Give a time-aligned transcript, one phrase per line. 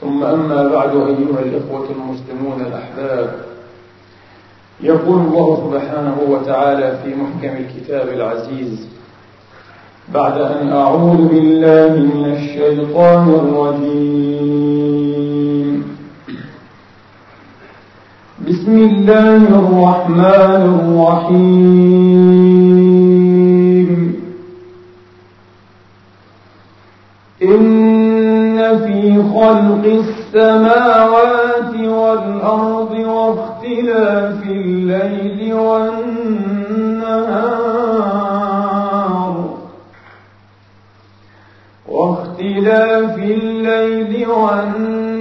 [0.00, 3.34] ثم أما بعد أيها الإخوة المسلمون الأحباب
[4.80, 8.88] يقول الله سبحانه وتعالى في محكم الكتاب العزيز
[10.14, 14.54] بعد أن أعوذ بالله من الشيطان الرجيم.
[18.48, 22.43] بسم الله الرحمن الرحيم.
[29.34, 36.14] خلق السماوات والأرض واختلاف الليل والنهار.
[41.88, 45.18] واختلاف الليل والنهار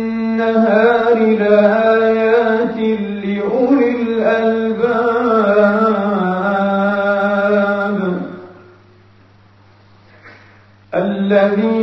[1.16, 2.78] لآيات
[3.24, 5.24] لأولي الألباب.
[10.96, 11.83] الذين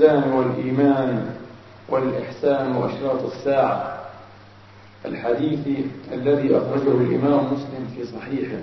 [0.00, 1.26] الإسلام والإيمان
[1.88, 4.00] والإحسان وأشراط الساعة.
[5.04, 8.62] الحديث الذي أخرجه الإمام مسلم في صحيحه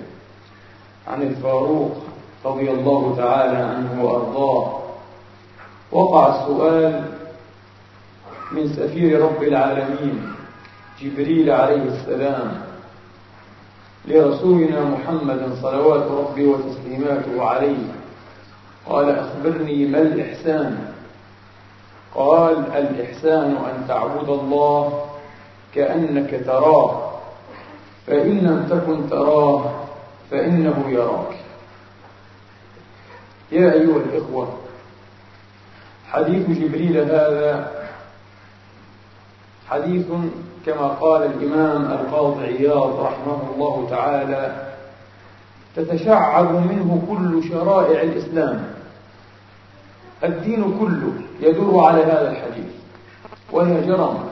[1.08, 1.98] عن الفاروق
[2.46, 4.80] رضي الله تعالى عنه وأرضاه.
[5.92, 7.06] وقع السؤال
[8.52, 10.32] من سفير رب العالمين
[11.02, 12.62] جبريل عليه السلام
[14.06, 17.88] لرسولنا محمد صلوات ربي وتسليماته عليه.
[18.86, 20.87] قال أخبرني ما الإحسان
[22.18, 25.06] قال الإحسان أن تعبد الله
[25.76, 27.12] كأنك تراه
[28.08, 29.64] فإن لم تكن تراه
[30.32, 31.38] فإنه يراك.
[33.52, 34.48] يا أيها الإخوة
[36.12, 37.72] حديث جبريل هذا
[39.70, 40.06] حديث
[40.66, 44.68] كما قال الإمام القاضي عياض رحمه الله تعالى
[45.76, 48.77] تتشعب منه كل شرائع الإسلام.
[50.24, 52.74] الدين كله يدور على هذا الحديث
[53.52, 54.30] ولا جرم.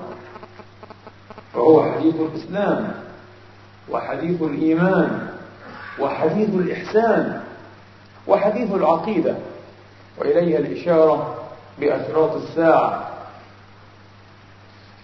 [1.54, 2.94] فهو حديث الإسلام
[3.90, 5.28] وحديث الإيمان
[6.00, 7.42] وحديث الإحسان
[8.28, 9.36] وحديث العقيدة.
[10.18, 11.36] وإليها الإشارة
[11.80, 13.10] بأشراط الساعة.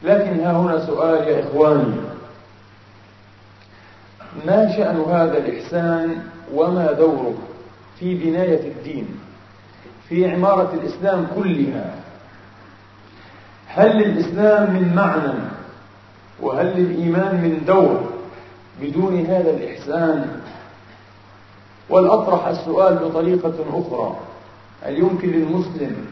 [0.03, 1.95] لكن ها هنا سؤال يا إخواني.
[4.45, 7.33] ما شأن هذا الإحسان وما دوره
[7.99, 9.19] في بناية الدين؟
[10.11, 11.95] في عمارة الإسلام كلها.
[13.67, 15.33] هل للإسلام من معنى
[16.41, 18.09] وهل للإيمان من دور
[18.81, 20.39] بدون هذا الإحسان؟
[21.89, 24.15] والأطرح السؤال بطريقة أخرى.
[24.83, 26.05] هل يمكن للمسلم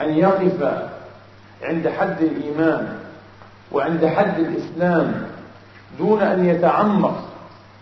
[0.00, 0.88] أن يقف
[1.62, 2.98] عند حد الإيمان
[3.72, 5.26] وعند حد الإسلام
[5.98, 7.24] دون أن يتعمق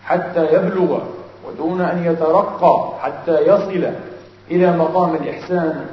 [0.03, 0.99] حتى يبلغ
[1.47, 3.93] ودون أن يترقى حتى يصل
[4.51, 5.85] إلى مقام الإحسان.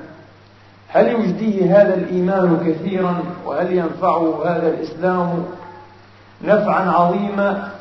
[0.88, 5.44] هل يجديه هذا الإيمان كثيرا؟ وهل ينفعه هذا الإسلام؟
[6.44, 7.72] نفعا عظيما.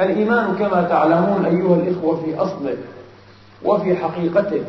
[0.00, 2.76] الإيمان كما تعلمون أيها الإخوة في أصله
[3.64, 4.64] وفي حقيقته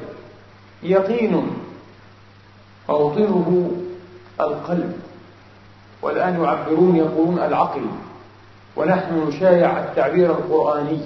[0.83, 1.47] يقين
[2.89, 3.71] موطنه
[4.39, 4.93] القلب.
[6.01, 7.81] والآن يعبرون يقولون العقل.
[8.75, 10.99] ونحن نشايع التعبير القرآني.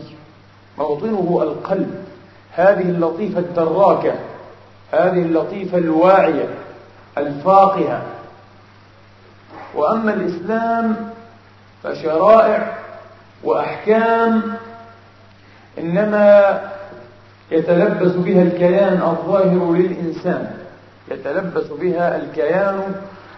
[0.78, 2.05] موطنه القلب.
[2.56, 4.13] هذه اللطيفة الدراكة
[4.92, 6.48] هذه اللطيفة الواعية
[7.18, 8.02] الفاقهة.
[9.75, 10.96] وأما الإسلام
[11.84, 12.78] فشرائع
[13.44, 14.42] وأحكام
[15.78, 16.60] إنما
[17.52, 20.51] يتلبس بها الكيان الظاهر للإنسان
[21.12, 22.96] يتلبس بها الكيان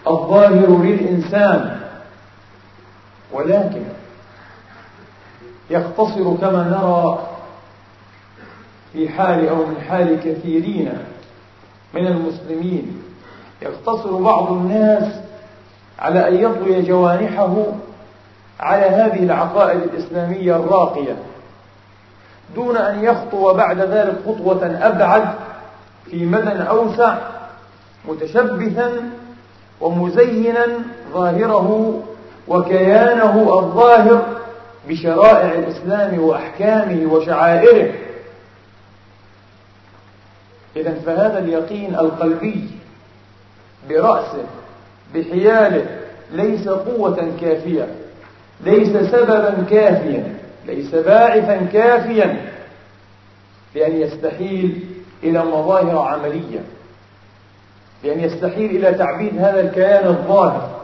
[0.08, 1.80] الظاهر للإنسان.
[3.32, 3.84] ولكن
[5.70, 7.37] يختصر كما نرى
[8.94, 10.94] في حال أو من حال كثيرين
[11.94, 13.02] من المسلمين
[13.62, 15.14] يقتصر بعض الناس
[16.00, 17.56] على أن يطوي جوانحه
[18.60, 21.16] على هذه العقائد الإسلامية الراقية
[22.56, 25.28] دون أن يخطو بعد ذلك خطوة أبعد
[26.06, 27.18] في مدى أوسع
[28.08, 28.92] متشبثا
[29.82, 30.66] ومزينا
[31.14, 32.00] ظاهره
[32.48, 34.26] وكيانه الظاهر
[34.90, 37.92] بشرائع الإسلام وأحكامه وشعائره.
[40.78, 42.70] إذا فهذا اليقين القلبي
[43.90, 44.44] برأسه
[45.16, 45.86] بحياله
[46.32, 47.88] ليس قوة كافية
[48.66, 50.36] ليس سببا كافيا
[50.66, 52.52] ليس باعثا كافيا
[53.76, 54.86] لأن يستحيل
[55.24, 56.60] إلى مظاهر عملية
[58.04, 60.78] لأن يستحيل إلى تعبيد هذا الكيان الظاهر.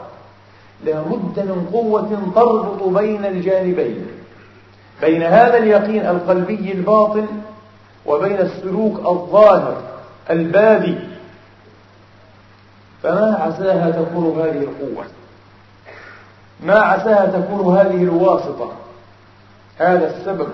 [0.85, 4.07] لابد من قوة تربط بين الجانبين
[5.01, 7.27] بين هذا اليقين القلبي الباطن
[8.05, 9.81] وبين السلوك الظاهر
[10.29, 10.95] البادي.
[13.03, 15.05] فما عساها تكون هذه القوة؟
[16.63, 18.71] ما عساها تكون هذه الواسطة؟
[19.77, 20.49] هذا السبب.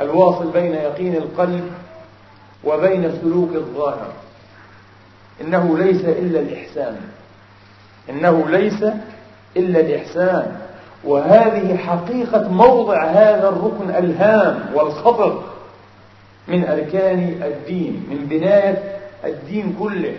[0.00, 1.70] الواصل بين يقين القلب
[2.64, 4.12] وبين سلوك الظاهر.
[5.40, 7.00] إنه ليس إلا الإحسان.
[8.10, 8.82] إنه ليس
[9.56, 10.65] إلا الإحسان.
[11.04, 15.42] وهذه حقيقة موضع هذا الركن الهام والخطر
[16.48, 18.82] من أركان الدين من بناية
[19.24, 20.14] الدين كله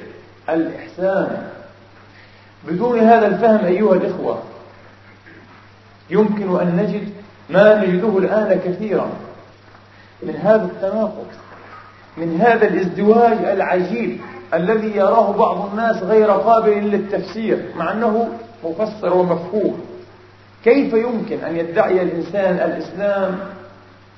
[0.50, 1.48] الإحسان.
[2.68, 4.40] بدون هذا الفهم أيها الإخوة
[6.10, 7.10] يمكن أن نجد
[7.50, 9.10] ما نجده الآن كثيرا
[10.24, 11.28] من هذا التناقض
[12.18, 14.20] من هذا الازدواج العجيب
[14.54, 18.30] الذي يراه بعض الناس غير قابل للتفسير مع أنه
[18.64, 19.82] مفسر ومفهوم.
[20.64, 23.40] كيف يمكن أن يدعي الإنسان الإسلام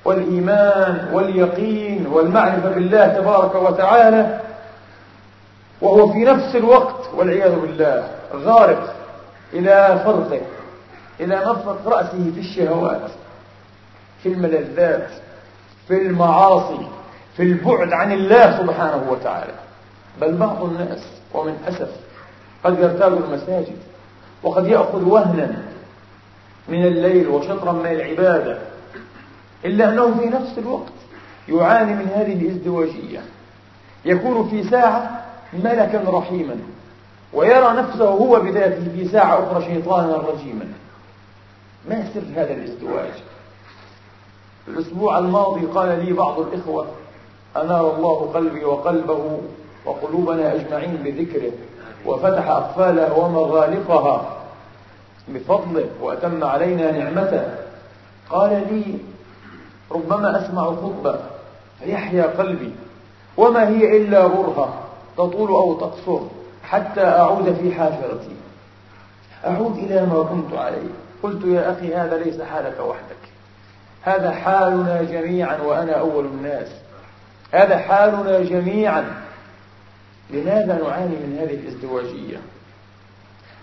[0.04, 4.40] والإيمان واليقين والمعرفة بالله تبارك وتعالى
[5.80, 8.94] وهو في نفس الوقت والعياذ بالله غارق
[9.52, 10.40] إلى فرقه
[11.20, 13.10] إلى مفرق رأسه في الشهوات
[14.22, 15.08] في الملذات
[15.88, 16.86] في المعاصي
[17.36, 19.52] في البعد عن الله سبحانه وتعالى.
[20.20, 20.98] بل بعض الناس
[21.34, 21.90] ومن أسف
[22.64, 23.76] قد يرتاب المساجد
[24.42, 25.62] وقد يأخذ وهنا
[26.70, 28.58] من الليل وشطرا من العبادة
[29.64, 30.92] إلا أنه في نفس الوقت
[31.48, 33.20] يعاني من هذه الازدواجية.
[34.04, 36.56] يكون في ساعة ملكا رحيما
[37.32, 40.66] ويرى نفسه هو بذاته في ساعة أخرى شيطانا رجيما.
[41.88, 43.10] ما سر هذا الازدواج؟
[44.68, 46.86] الأسبوع الماضي قال لي بعض الإخوة
[47.56, 49.40] أنار الله قلبي وقلبه
[49.84, 51.52] وقلوبنا أجمعين بذكره
[52.06, 54.39] وفتح أقفالها ومغالقها.
[55.34, 57.42] بفضله وأتم علينا نعمته.
[58.30, 58.98] قال لي
[59.90, 61.20] ربما أسمع خطبة
[61.80, 62.72] فيحيا قلبي
[63.36, 64.74] وما هي إلا برهة
[65.16, 66.20] تطول أو تقصر
[66.64, 68.36] حتى أعود في حافرتي.
[69.46, 70.88] أعود إلى ما كنت عليه.
[71.22, 73.16] قلت يا أخي هذا ليس حالك وحدك.
[74.02, 76.68] هذا حالنا جميعا وأنا أول الناس.
[77.52, 79.04] هذا حالنا جميعا.
[80.30, 82.36] لماذا نعاني من هذه الازدواجية؟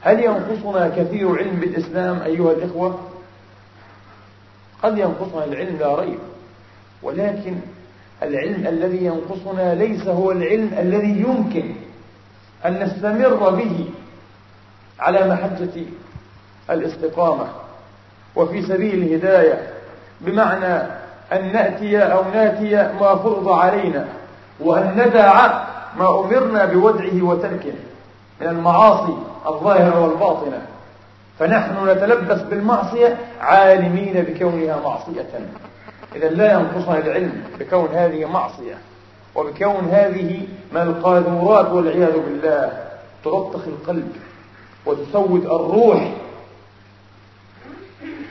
[0.01, 2.99] هل ينقصنا كثير علم بالإسلام أيها الإخوة؟
[4.83, 6.19] قد ينقصنا العلم لا ريب
[7.03, 7.55] ولكن
[8.23, 11.75] العلم الذي ينقصنا ليس هو العلم الذي يمكن
[12.65, 13.89] أن نستمر به
[14.99, 15.83] على محجة
[16.69, 17.47] الاستقامة.
[18.35, 19.69] وفي سبيل الهداية
[20.21, 20.75] بمعنى
[21.31, 24.07] أن نأتي أو ناتي ما فرض علينا
[24.59, 25.47] وأن ندع
[25.97, 27.73] ما أمرنا بودعه وتركه
[28.41, 29.17] من المعاصي.
[29.47, 30.65] الظاهرة والباطنة
[31.39, 35.49] فنحن نتلبس بالمعصية عالمين بكونها معصية.
[36.15, 38.77] إذا لا ينقصنا العلم بكون هذه معصية
[39.35, 42.87] وبكون هذه من القاذورات والعياذ بالله.
[43.23, 44.11] تلطخ القلب
[44.85, 46.13] وتسود الروح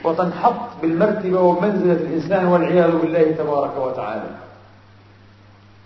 [0.03, 4.29] وتنحط بالمرتبة ومنزلة الإنسان والعياذ بالله تبارك وتعالى.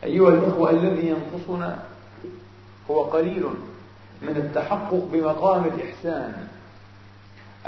[0.03, 1.79] أيها الإخوة الذي ينقصنا
[2.91, 3.43] هو قليل.
[4.21, 6.47] من التحقق بمقام الإحسان.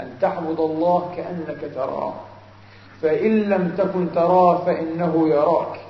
[0.00, 2.14] أن تعبد الله كأنك تراه.
[3.02, 5.80] فإن لم تكن تراه فإنه يراك.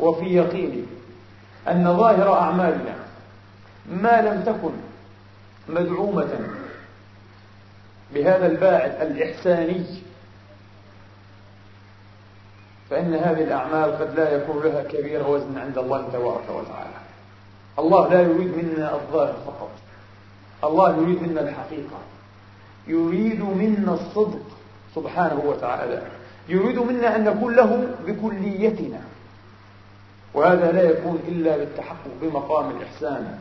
[0.00, 0.84] وفي يقيني
[1.68, 2.94] أن ظاهر أعمالنا
[3.90, 4.72] ما لم تكن
[5.68, 6.48] مدعومة
[8.14, 9.84] بهذا الباعث الإحساني.
[12.90, 17.07] فإن هذه الأعمال قد لا يكون لها كبير وزن عند الله تبارك وتعالى.
[17.78, 19.70] الله لا يريد منا الظاهر فقط.
[20.64, 21.98] الله يريد منا الحقيقة.
[22.86, 24.42] يريد منا الصدق
[24.94, 26.02] سبحانه وتعالى.
[26.48, 29.00] يريد منا أن نكون له بكليتنا.
[30.34, 33.38] وهذا لا يكون إلا بالتحقق بمقام الإحسان.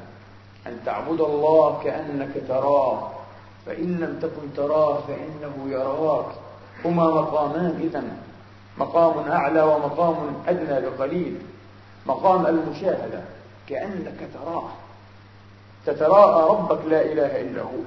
[0.67, 3.09] أن تعبد الله كأنك تراه.
[3.65, 6.25] فإن لم تكن تراه فإنه يراك.
[6.85, 8.03] هما مقامان إذا
[8.77, 10.15] مقام أعلى ومقام
[10.47, 11.37] أدنى بقليل.
[12.05, 13.36] مقام المشاهدة.
[13.69, 14.69] كأنك تراه.
[15.85, 17.79] تتراءى ربك لا إله إلا هو.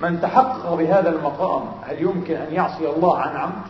[0.00, 3.66] من تحقق بهذا المقام هل يمكن أن يعصي الله عن عمد؟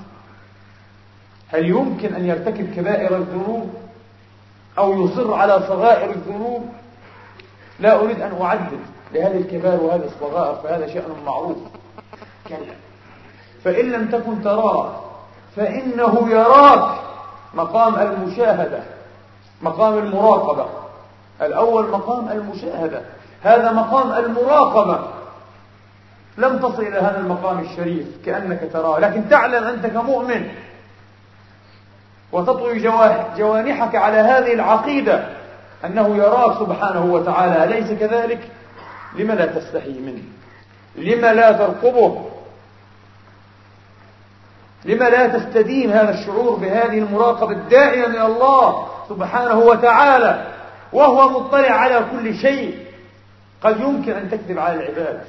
[1.49, 3.75] هل يمكن أن يرتكب كبائر الذنوب؟
[4.79, 6.69] أو يصر على صغائر الذنوب؟
[7.81, 8.81] لا أريد أن أعدد
[9.13, 11.59] لهذه الكبائر وهذه الصغائر فهذا شأن معروف.
[12.49, 12.75] كلا.
[13.65, 15.01] فإن لم تكن تراه
[15.57, 17.01] فإنه يراك.
[17.55, 18.83] مقام المشاهدة
[19.63, 20.80] مقام المراقبة.
[21.43, 23.03] الأول مقام المشاهدة
[23.43, 25.01] هذا مقام المراقبة
[26.39, 30.49] لم تصل إلى هذا المقام الشريف كأنك تراه لكن تعلم أنت كمؤمن
[32.33, 32.79] وتطوي
[33.37, 35.25] جوانحك على هذه العقيدة
[35.85, 38.41] أنه يراك سبحانه وتعالى أليس كذلك؟
[39.19, 40.23] لم لا تستحي منه؟
[40.97, 42.27] لم لا ترقبه؟
[44.85, 50.47] لم لا تستدين هذا الشعور بهذه المراقبة الدائمة من الله سبحانه وتعالى
[50.93, 52.87] وهو مطلع على كل شيء.
[53.63, 55.25] قد يمكن أن تكذب على العباد.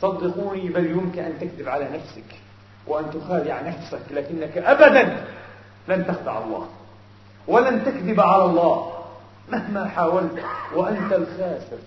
[0.00, 2.38] صدقوني بل يمكن أن تكذب على نفسك
[2.86, 5.24] وأن تخادع نفسك لكنك أبدا
[5.88, 6.68] لن تخدع الله
[7.48, 8.92] ولن تكذب على الله
[9.52, 10.44] مهما حاولت.
[10.74, 11.78] وأنت الخاسر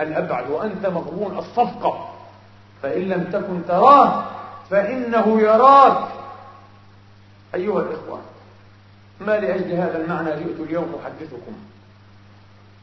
[0.00, 2.12] الأبعد وأنت مغبون الصفقة.
[2.82, 4.24] فإن لم تكن تراه
[4.70, 6.08] فإنه يراك.
[7.54, 8.20] أيها الإخوة
[9.20, 11.52] ما لأجل هذا المعنى جئت اليوم أحدثكم؟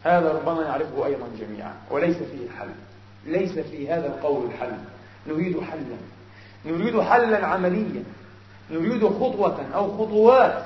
[0.04, 2.70] هذا ربما نعرفه أيضا جميعا وليس فيه الحل
[3.26, 4.72] ليس في هذا القول الحل.
[5.28, 5.98] نريد حلا.
[6.66, 8.04] نريد حلا عمليا.
[8.72, 10.66] نريد خطوة أو خطوات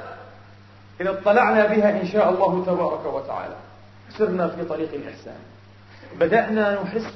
[1.01, 3.55] إذا اطلعنا بها إن شاء الله تبارك وتعالى.
[4.17, 5.39] سرنا في طريق الإحسان.
[6.19, 7.13] بدأنا نحس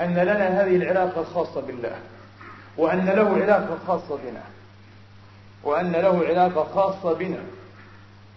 [0.00, 1.96] أن لنا هذه العلاقة الخاصة بالله
[2.76, 4.42] وأن له علاقة خاصة بنا
[5.64, 7.40] وأن له علاقة خاصة بنا.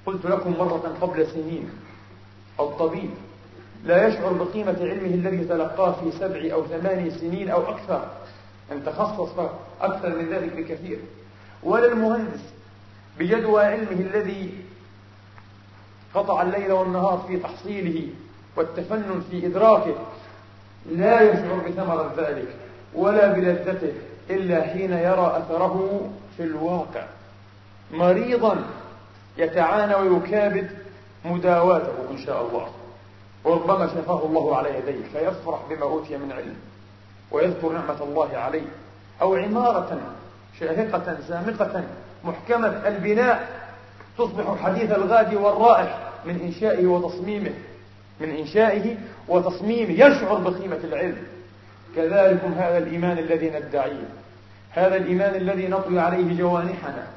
[0.05, 1.69] قلت لكم مرة قبل سنين
[2.59, 3.09] الطبيب.
[3.85, 8.05] لا يشعر بقيمة علمه الذي تلقاه في سبع أو ثمان سنين أو أكثر.
[8.71, 9.39] أن تخصص
[9.81, 10.99] أكثر من ذلك بكثير.
[11.63, 12.41] ولا المهندس
[13.19, 14.53] بجدوى علمه الذي
[16.15, 18.07] قطع الليل والنهار في تحصيله
[18.55, 19.95] والتفنن في إدراكه
[20.91, 22.47] لا يشعر بثمرة ذلك
[22.93, 23.93] ولا بلذته
[24.29, 27.03] إلا حين يرى أثره في الواقع.
[27.91, 28.65] مريضا
[29.37, 30.69] يتعانى ويكابد
[31.25, 32.67] مداواته إن شاء الله.
[33.43, 36.55] وربما شفاه الله على يديه فيفرح بما أوتي من علم
[37.31, 38.67] ويذكر نعمة الله عليه.
[39.21, 39.99] أو عمارة
[40.59, 41.83] شاهقة زامقة
[42.23, 43.49] محكمة البناء
[44.17, 47.53] تصبح حديث الغادي والرائح من إنشائه وتصميمه
[48.19, 48.97] من إنشائه
[49.27, 51.17] وتصميمه يشعر بقيمة العلم.
[51.95, 54.09] كذلكم هذا الإيمان الذي ندعيه.
[54.71, 57.07] هذا الإيمان الذي نطوي عليه جوانحنا.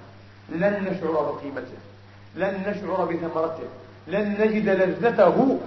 [0.49, 1.79] لن نشعر بقيمته.
[2.37, 3.69] لن نشعر بثمرته.
[4.11, 5.59] لن نجد لذته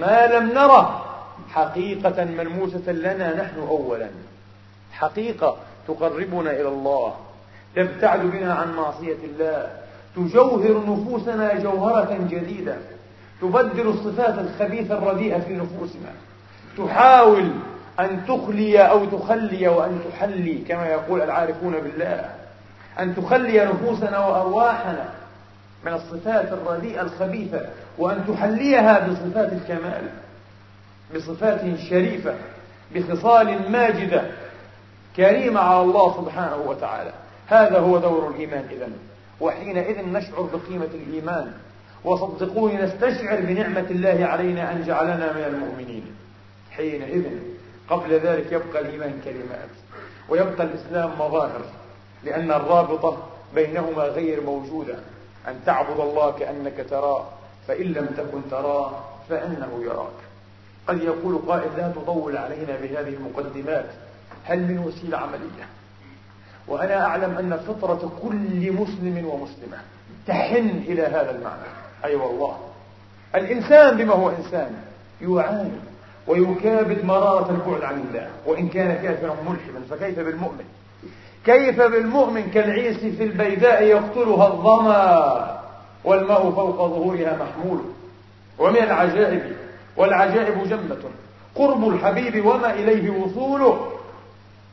[0.00, 1.04] ما لم نره.
[1.50, 4.08] حقيقة ملموسة لنا نحن أولا.
[4.92, 5.56] حقيقة
[5.88, 7.14] تقربنا إلى الله
[7.76, 9.70] تبتعد بنا عن معصية الله
[10.16, 12.76] تجوهر نفوسنا جوهرة جديدة
[13.40, 16.12] تبدل الصفات الخبيثة الرديئة في نفوسنا
[16.78, 17.50] تحاول
[18.00, 22.30] أن تخلي أو تخلي وأن تحلي كما يقول العارفون بالله
[22.98, 25.08] أن تخلي نفوسنا وأرواحنا
[25.86, 27.66] من الصفات الرديئة الخبيثة
[27.98, 30.08] وأن تحليها بصفات الكمال
[31.14, 31.60] بصفات
[31.90, 32.34] شريفة
[32.94, 34.22] بخصال ماجدة
[35.16, 37.12] كريمة على الله سبحانه وتعالى.
[37.46, 38.92] هذا هو دور الإيمان إذن.
[39.40, 41.52] وحينئذ نشعر بقيمة الإيمان.
[42.04, 46.04] وصدقوني نستشعر بنعمة الله علينا أن جعلنا من المؤمنين.
[46.70, 47.24] حينئذ
[47.90, 49.68] قبل ذلك يبقى الإيمان كلمات.
[50.28, 51.60] ويبقى الإسلام مظاهر
[52.24, 53.18] لأن الرابطة
[53.54, 54.98] بينهما غير موجودة.
[55.48, 57.24] أن تعبد الله كأنك تراه
[57.68, 58.90] فإن لم تكن تراه
[59.28, 60.24] فإنه يراك.
[60.86, 63.86] قد يقول قائل لا تطول علينا بهذه المقدمات
[64.44, 65.68] هل من وسيلة عملية؟
[66.68, 69.78] وأنا أعلم أن فطرة كل مسلم ومسلمة
[70.26, 71.62] تحن إلى هذا المعنى.
[72.04, 72.58] أي أيوة والله.
[73.34, 74.74] الإنسان بما هو إنسان
[75.20, 75.70] يعاني
[76.26, 80.64] ويكابد مرارة البعد عن الله وإن كان كافرا ملحدا فكيف بالمؤمن؟
[81.46, 85.60] كيف بالمؤمن كالعيس في البيداء يقتلها الظما
[86.04, 87.80] والماء فوق ظهورها محمول
[88.58, 89.56] ومن العجائب
[89.96, 90.98] والعجائب جمة.
[91.54, 93.90] قرب الحبيب وما إليه وصوله.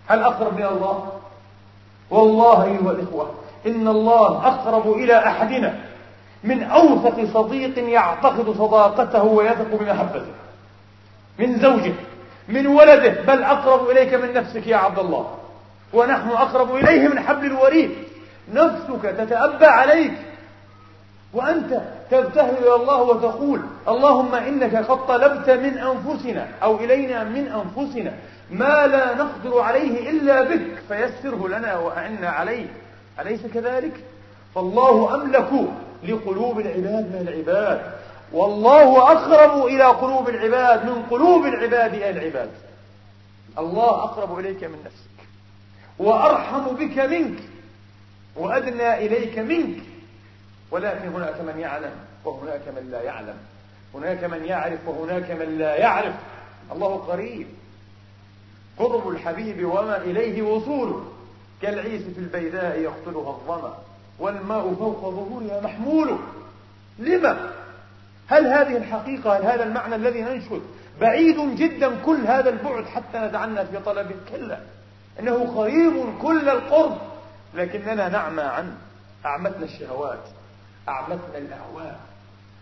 [0.07, 1.11] هل أقرب من الله؟
[2.09, 3.31] والله أيها الإخوة
[3.67, 5.79] إن الله أقرب إلى أحدنا
[6.43, 10.31] من أوثق صديق يعتقد صداقته ويثق بمحبته.
[11.39, 11.93] من زوجه
[12.47, 15.40] من ولده بل أقرب إليك من نفسك يا عبد الله.
[15.93, 17.91] ونحن أقرب إليه من حبل الوريد.
[18.53, 20.13] نفسك تتأبى عليك
[21.33, 21.81] وأنت
[22.11, 28.13] تبتهل إلى الله وتقول اللهم إنك قد طلبت من أنفسنا أو إلينا من أنفسنا
[28.51, 30.61] ما لا نقدر عليه إلا بك.
[30.87, 32.65] فيسره لنا وأعنا عليه.
[33.19, 34.03] أليس كذلك؟
[34.55, 35.49] فالله أملك
[36.03, 37.81] لقلوب العباد من العباد.
[38.33, 42.49] والله أقرب إلى قلوب العباد من قلوب العباد إلى العباد.
[43.59, 45.10] الله أقرب إليك من نفسك.
[46.01, 47.39] وأرحم بك منك
[48.35, 49.83] وأدنى إليك منك.
[50.71, 51.91] ولكن هناك من يعلم
[52.25, 53.37] وهناك من لا يعلم.
[53.93, 56.15] هناك من يعرف وهناك من لا يعرف.
[56.71, 57.47] الله قريب.
[58.77, 61.05] قرب الحبيب وما إليه وصوله
[61.61, 63.77] كالعيس في البيداء يقتلها الظمأ
[64.19, 66.17] والماء فوق ظهورها محمول
[66.99, 67.51] لما؟
[68.27, 70.61] هل هذه الحقيقة هل هذا المعنى الذي ننشد؟
[71.01, 74.59] بعيد جدا كل هذا البعد حتى نتعنى في طلبه كلا
[75.19, 76.97] إنه قريب كل القرب
[77.53, 78.77] لكننا نعمى عنه
[79.25, 80.23] أعمتنا الشهوات
[80.89, 81.99] أعمتنا الأهواء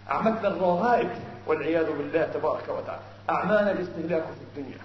[0.09, 1.09] أعمتنا الرغائب
[1.47, 3.01] والعياذ بالله تبارك وتعالى.
[3.29, 4.79] أعمانا الاستهلاك في الدنيا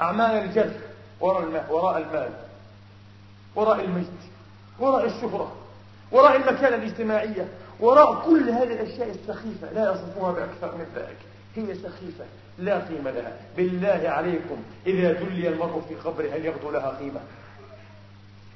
[0.00, 0.80] أعمانا الجذب
[1.20, 2.30] وراء المال وراء المال
[3.54, 4.16] وراء المجد
[4.78, 5.52] وراء الشهرة
[6.12, 7.48] وراء المكانة الاجتماعية
[7.80, 11.18] وراء كل هذه الأشياء السخيفة لا يصفها بأكثر من ذلك.
[11.56, 12.24] هي سخيفة.
[12.58, 13.36] لا قيمة لها.
[13.56, 17.20] بالله عليكم إذا دلي المرء في قبره هل يغدو لها قيمة؟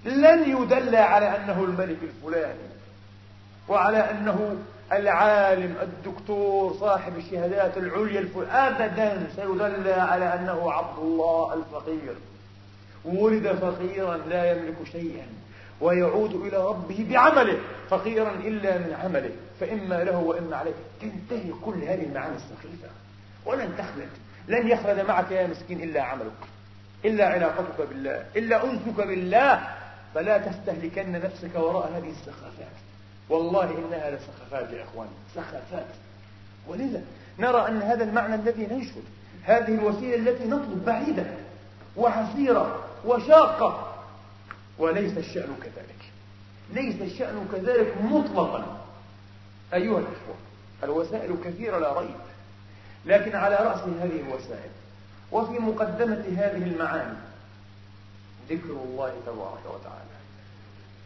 [0.04, 2.68] لن يدلى على أنه الملك الفلاني
[3.68, 4.56] وعلى أنه
[4.92, 12.14] العالم الدكتور صاحب الشهادات العليا الفل أبدا سيدلى على أنه عبد الله الفقير.
[13.04, 15.26] ولد فقيرا لا يملك شيئا
[15.80, 17.58] ويعود إلى ربه بعمله.
[17.88, 19.30] فقيرا إلا من عمله
[19.60, 20.74] فإما له وإما عليه.
[21.00, 22.88] تنتهي كل هذه المعاني السخيفة.
[23.46, 24.08] ولن تخلد.
[24.48, 26.32] لن يخلد معك يا مسكين إلا عملك
[27.04, 29.68] إلا علاقتك بالله إلا أنسك بالله.
[30.14, 32.76] فلا تستهلكن نفسك وراء هذه السخافات.
[33.28, 35.86] والله إنها لسخافات يا إخواني سخافات.
[36.68, 37.02] ولذا
[37.38, 39.04] نرى أن هذا المعنى الذي ننشد
[39.44, 41.26] هذه الوسيلة التي نطلب بعيدة
[41.96, 43.92] وعسيرة وشاقة.
[44.78, 46.12] وليس الشأن كذلك.
[46.72, 48.80] ليس الشأن كذلك مطلقا.
[49.74, 50.36] أيها الأخوة
[50.82, 52.25] الوسائل كثيرة لا ريب.
[53.06, 54.70] لكن على رأس هذه الوسائل
[55.32, 57.18] وفي مقدمة هذه المعاني
[58.50, 60.16] ذكر الله تبارك وتعالى.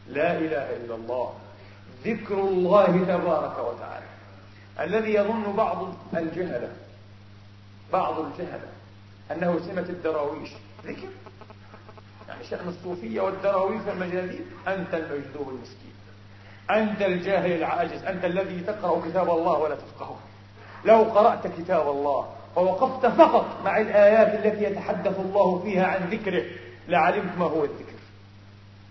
[0.08, 1.34] لا إله إلا الله
[2.04, 4.06] ذكر الله تبارك وتعالى
[4.80, 6.72] الذي يظن بعض الجهلة
[7.92, 8.68] بعض الجهلة
[9.30, 10.50] أنه سمة الدراويش.
[10.86, 11.08] ذكر؟
[12.28, 15.94] يعني شأن الصوفية والدراويش والمجاذيب أنت المجذوب المسكين
[16.70, 20.18] أنت الجاهل العاجز أنت الذي تقرأ كتاب الله ولا تفقهه.
[20.84, 26.44] لو قرأت كتاب الله ووقفت فقط مع الآيات التي يتحدث الله فيها عن ذكره
[26.88, 28.00] لعلمت ما هو الذكر.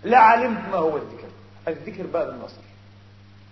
[0.04, 1.28] لعلمت ما هو الذكر.
[1.68, 2.62] الذكر باب النصر.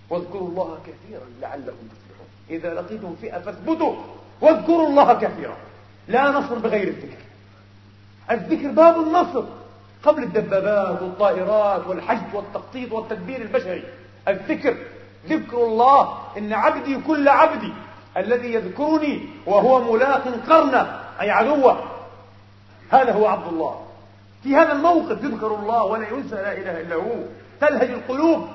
[0.10, 2.28] واذكروا الله كثيرا لعلكم تفلحون.
[2.50, 3.96] إذا لقيتم فئة فاثبتوا
[4.42, 5.58] واذكروا الله كثيرا.
[6.08, 7.18] لا نصر بغير الذكر.
[8.32, 9.44] الذكر باب النصر.
[10.04, 13.84] قبل الدبابات والطائرات والحشد والتخطيط والتدبير البشري.
[14.28, 14.78] الذكر
[15.30, 16.18] ذكر الله.
[16.38, 17.74] إن عبدي كل عبدي.
[18.18, 21.84] الذي يذكرني وهو ملاق قرنه أي عدوه.
[22.90, 23.86] هذا هو عبد الله.
[24.44, 27.24] في هذا الموقف يذكر الله ولا ينسى لا إله إلا هو.
[27.62, 28.48] تلهج القلوب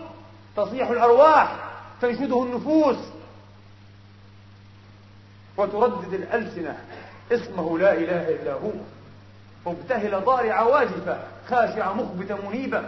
[0.56, 1.56] تصيح الأرواح
[2.00, 2.96] تنشده النفوس.
[5.56, 6.78] وتردد الألسنة
[7.32, 8.72] اسمه لا إله إلا هو.
[9.66, 12.82] مبتهلة ضارعة واجفة خاشعة مخبتة منيبة.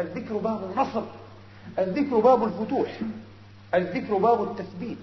[0.00, 1.02] الذكر باب النصر
[1.78, 2.88] الذكر باب الفتوح
[3.74, 4.98] الذكر باب التثبيت.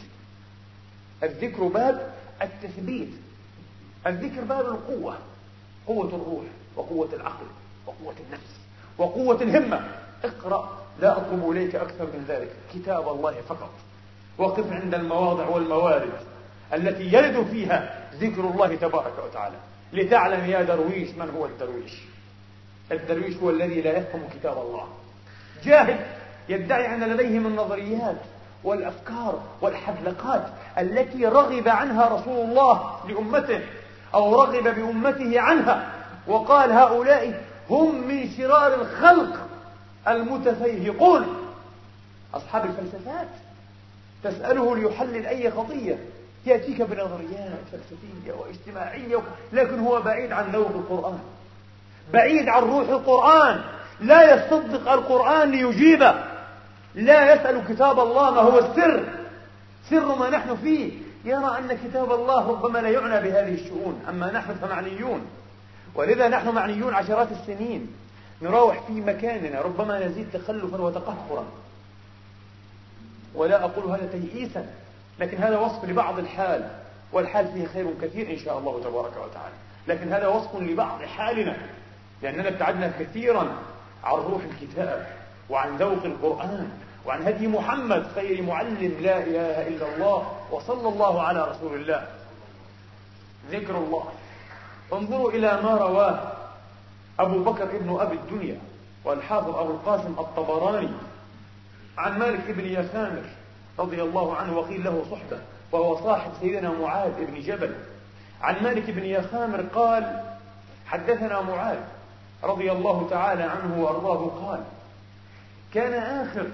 [1.23, 3.09] الذكر باب التثبيت.
[4.07, 5.17] الذكر باب القوة
[5.87, 7.45] قوة الروح وقوة العقل
[7.87, 8.59] وقوة النفس
[8.97, 9.87] وقوة الهمة.
[10.23, 12.49] اقرأ لا أطلب إليك أكثر من ذلك.
[12.73, 13.71] كتاب الله فقط.
[14.37, 16.13] وقف عند المواضع والموارد
[16.73, 19.55] التي يرد فيها ذكر الله تبارك وتعالى.
[19.93, 22.01] لتعلم يا درويش من هو الدرويش.
[22.91, 24.87] الدرويش هو الذي لا يفهم كتاب الله.
[25.63, 26.05] جاهل
[26.49, 28.17] يدعي أن لديه من النظريات
[28.63, 30.43] والأفكار والحذلقات
[30.77, 33.61] التي رغب عنها رسول الله لأمته
[34.13, 35.91] أو رغب بأمته عنها.
[36.27, 39.37] وقال هؤلاء هم من شرار الخلق
[40.07, 41.27] المتفيهقون.
[42.33, 43.27] أصحاب الفلسفات
[44.23, 45.97] تسأله ليحلل أي قضية.
[46.45, 49.21] يأتيك بنظريات فلسفية واجتماعية
[49.53, 51.19] لكن هو بعيد عن ذوق القرآن.
[52.13, 53.61] بعيد عن روح القرآن.
[54.01, 56.28] لا يصدق القرآن ليجيبه.
[56.99, 59.05] لا يسأل كتاب الله ما هو السر.
[59.89, 60.91] سر ما نحن فيه.
[61.25, 64.03] يرى أن كتاب الله ربما لا يعنى بهذه الشؤون.
[64.09, 65.21] أما نحن فمعنيون.
[65.95, 67.95] ولذا نحن معنيون عشرات السنين.
[68.41, 69.61] نراوح في مكاننا.
[69.61, 71.45] ربما نزيد تخلفا وتقهرا
[73.35, 74.65] ولا أقول هذا تيئيسا.
[75.19, 76.69] لكن هذا وصف لبعض الحال.
[77.13, 79.55] والحال فيه خير كثير إن شاء الله تبارك وتعالى.
[79.87, 81.57] لكن هذا وصف لبعض حالنا.
[82.21, 83.55] لأننا ابتعدنا كثيرا
[84.03, 85.07] عن روح الكتاب
[85.49, 86.71] وعن ذوق القرآن.
[87.05, 92.07] وعن هدي محمد خير معلم لا إله إلا الله وصلى الله على رسول الله.
[93.51, 94.03] ذكر الله.
[94.93, 96.31] انظروا إلى ما رواه
[97.19, 98.59] أبو بكر ابن أبي الدنيا
[99.05, 100.89] والحافظ أبو القاسم الطبراني
[101.97, 103.23] عن مالك بن يسامر
[103.79, 107.75] رضي الله عنه وقيل له صحبة وهو صاحب سيدنا معاذ بن جبل.
[108.41, 110.23] عن مالك بن يسامر قال
[110.85, 111.79] حدثنا معاذ
[112.43, 114.63] رضي الله تعالى عنه وأرضاه قال
[115.73, 116.47] كان آخر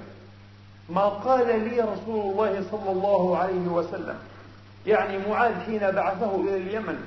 [0.89, 4.15] ما قال لي رسول الله صلى الله عليه وسلم.
[4.87, 7.03] يعني معاذ حين بعثه إلى اليمن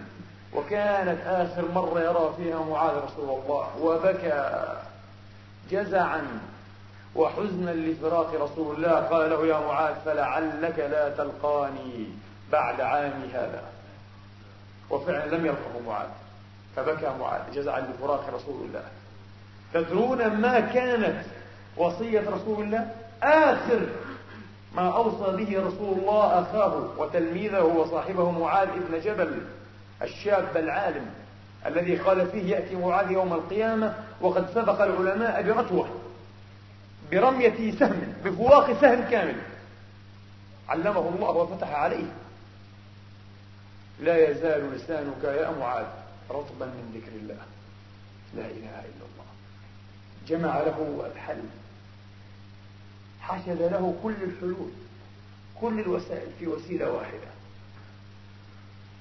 [0.54, 4.76] وكانت آخر مرة يرى فيها معاذ رسول الله وبكى
[5.70, 6.22] جزعا
[7.16, 8.92] وحزنا لفراق رسول الله.
[8.92, 12.06] قال له يا معاذ فلعلك لا تلقاني
[12.52, 13.62] بعد عامي هذا.
[14.90, 16.08] وفعلا لم يلقه معاذ
[16.76, 18.82] فبكى معاذ جزعا لفراق رسول الله.
[19.74, 21.24] تدرون ما كانت
[21.76, 22.90] وصية رسول الله؟
[23.22, 23.86] آخر
[24.74, 29.42] ما أوصى به رسول الله أخاه وتلميذه وصاحبه معاذ بن جبل
[30.02, 31.06] الشاب العالم
[31.66, 35.88] الذي قال فيه يأتي معاذ يوم القيامة وقد سبق العلماء برتوة
[37.10, 39.36] برمية سهم بفواق سهم كامل.
[40.68, 42.06] علمه الله وفتح عليه.
[44.00, 45.86] لا يزال لسانك يا معاذ
[46.30, 47.42] رطبا من ذكر الله.
[48.36, 49.28] لا إله إلا الله.
[50.28, 51.42] جمع له الحل
[53.28, 54.70] حشد له كل الحلول
[55.60, 57.28] كل الوسائل في وسيلة واحدة.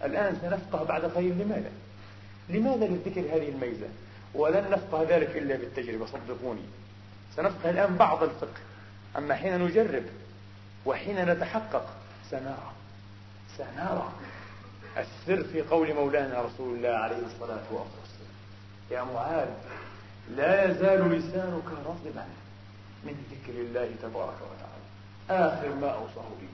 [0.03, 1.71] الآن سنفقه بعد قليل لماذا؟
[2.49, 3.87] لماذا للذكر هذه الميزة؟
[4.33, 6.61] ولن نفقه ذلك إلا بالتجربة صدقوني.
[7.35, 8.61] سنفقه الآن بعض الفقه
[9.17, 10.03] أما حين نجرب
[10.85, 11.85] وحين نتحقق
[12.31, 12.71] سنرى.
[13.57, 14.11] سنرى.
[14.97, 18.33] السر في قول مولانا رسول الله عليه الصلاة والسلام.
[18.91, 19.49] يا معاذ
[20.35, 22.25] لا يزال لسانك رطبا.
[23.07, 24.87] من ذكر الله تبارك وتعالى.
[25.29, 26.51] آخر ما أوصاه به.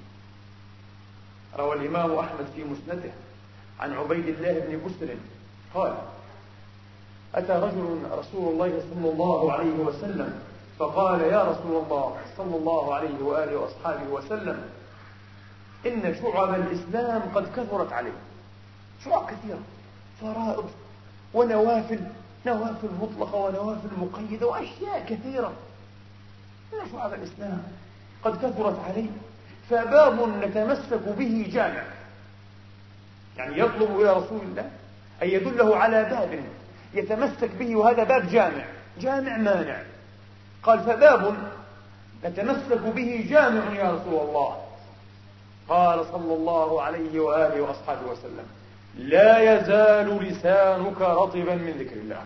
[1.63, 3.11] روى الإمام أحمد في مسنده
[3.79, 5.15] عن عبيد الله بن بسر.
[5.73, 5.93] قال
[7.35, 10.43] أتى رجل رسول الله صلى الله عليه وسلم
[10.79, 14.69] فقال يا رسول الله صلى الله عليه وآله وأصحابه وسلم
[15.85, 18.17] إن شعب الإسلام قد كثرت عليه.
[19.05, 19.59] شعب كثيرة
[20.21, 20.69] فرائض
[21.33, 21.99] ونوافل
[22.45, 25.53] نوافل مطلقة ونوافل مقيدة وأشياء كثيرة.
[26.81, 27.63] إن شعب الإسلام.
[28.23, 29.09] قد كثرت عليه.
[29.69, 31.83] فباب نتمسك به جامع.
[33.37, 34.69] يعني يطلب إلى رسول الله
[35.23, 36.39] أن يدله على باب
[36.93, 38.65] يتمسك به وهذا باب جامع.
[38.99, 39.77] جامع مانع.
[40.63, 41.35] قال فباب
[42.25, 44.57] نتمسك به جامع يا رسول الله.
[45.69, 48.45] قال صلى الله عليه وآله وأصحابه وسلم
[48.97, 52.21] لا يزال لسانك رطبا من ذكر الله.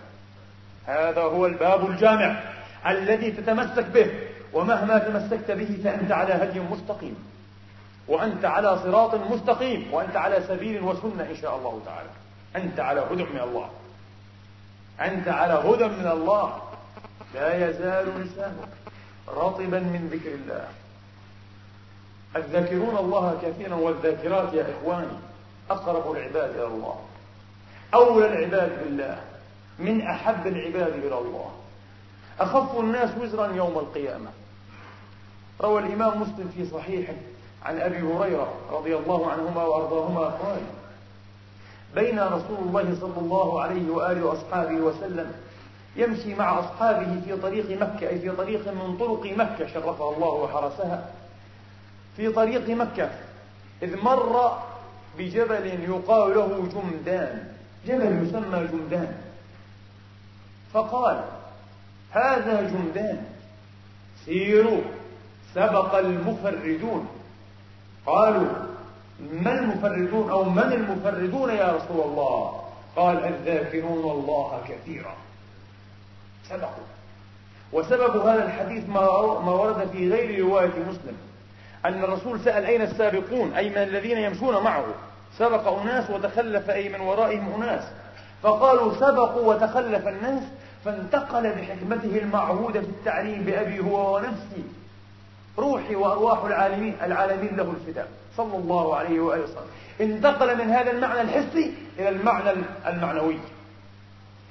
[0.86, 2.40] هذا هو الباب الجامع
[2.86, 4.27] الذي تتمسك به.
[4.52, 7.16] ومهما تمسكت به فأنت على هدي مستقيم.
[8.08, 9.94] وأنت على صراط مستقيم.
[9.94, 12.08] وأنت على سبيل وسنة إن شاء الله تعالى.
[12.56, 13.70] أنت على هدى من الله.
[15.00, 16.62] أنت على هدى من الله.
[17.34, 18.68] لا يزال لسانك
[19.28, 20.68] رطبا من ذكر الله.
[22.36, 25.18] الذاكرون الله كثيرا والذاكرات يا إخواني
[25.70, 27.00] أقرب العباد إلى الله.
[27.94, 29.20] أولى العباد بالله.
[29.78, 31.50] من أحب العباد إلى الله.
[32.40, 34.30] أخف الناس وزرا يوم القيامة.
[35.60, 37.14] روى الإمام مسلم في صحيحه
[37.64, 40.60] عن أبي هريرة رضي الله عنهما وأرضاهما قال
[41.94, 45.32] بين رسول الله صلى الله عليه وآله وأصحابه وسلم
[45.96, 51.10] يمشي مع أصحابه في طريق مكة أي في طريق من طرق مكة شرفها الله وحرسها.
[52.16, 53.10] في طريق مكة
[53.82, 54.58] إذ مر
[55.18, 57.54] بجبل يقال له جمدان.
[57.86, 59.16] جبل يسمى جمدان.
[60.72, 61.24] فقال
[62.10, 63.26] هذا جندان
[64.24, 64.82] سيروا.
[65.54, 67.08] سبق المفردون.
[68.06, 68.46] قالوا
[69.32, 72.62] ما المفردون أو من المفردون يا رسول الله؟
[72.96, 75.14] قال الذاكرون الله كثيرا.
[76.48, 76.88] سبقوا.
[77.72, 81.16] وسبب هذا الحديث ما ورد في غير رواية مسلم
[81.84, 84.84] أن الرسول سأل أين السابقون؟ أي من الذين يمشون معه؟
[85.38, 87.84] سبق أناس وتخلف أي من ورائهم أناس.
[88.42, 90.42] فقالوا سبقوا وتخلف الناس
[90.84, 94.64] فانتقل بحكمته المعهودة في التعليم بأبي هو ونفسي.
[95.58, 99.66] روحي وأرواح العالمين العالمين له الفداء صلى الله عليه وآله وسلم.
[100.00, 102.50] انتقل من هذا المعنى الحسي إلى المعنى
[102.86, 103.38] المعنوي.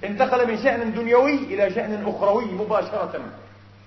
[0.03, 3.21] انتقل من شأن دنيوي إلى شأن أخروي مباشرة.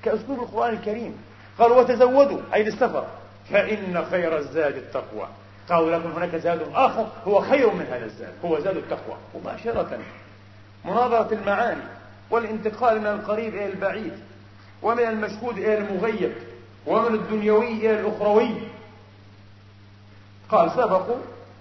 [0.03, 1.17] كأسلوب القرآن الكريم.
[1.59, 3.07] قال وتزودوا أي للسفر.
[3.51, 5.29] فإن خير الزاد التقوى.
[5.69, 9.17] قالوا لكن هناك زاد آخر هو خير من هذا الزاد هو زاد التقوى.
[9.35, 9.99] مباشرة.
[10.85, 11.83] مناظرة المعاني
[12.31, 14.13] والانتقال من القريب إلى البعيد
[14.83, 16.33] ومن المشهود إلى المغيب.
[16.87, 18.51] ومن الدنيوي إلى الأخروي
[20.49, 21.17] قال سبقوا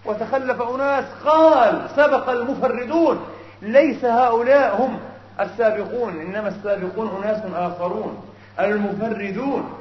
[0.05, 1.05] وتخلف أناس.
[1.25, 3.19] قال سبق المفردون.
[3.61, 4.99] ليس هؤلاء هم
[5.39, 8.23] السابقون إنما السابقون أناس آخرون.
[8.59, 9.73] المفردون.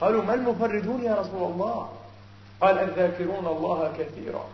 [0.00, 1.88] قالوا ما المفردون يا رسول الله؟
[2.60, 4.44] قال الذاكرون الله كثيرا.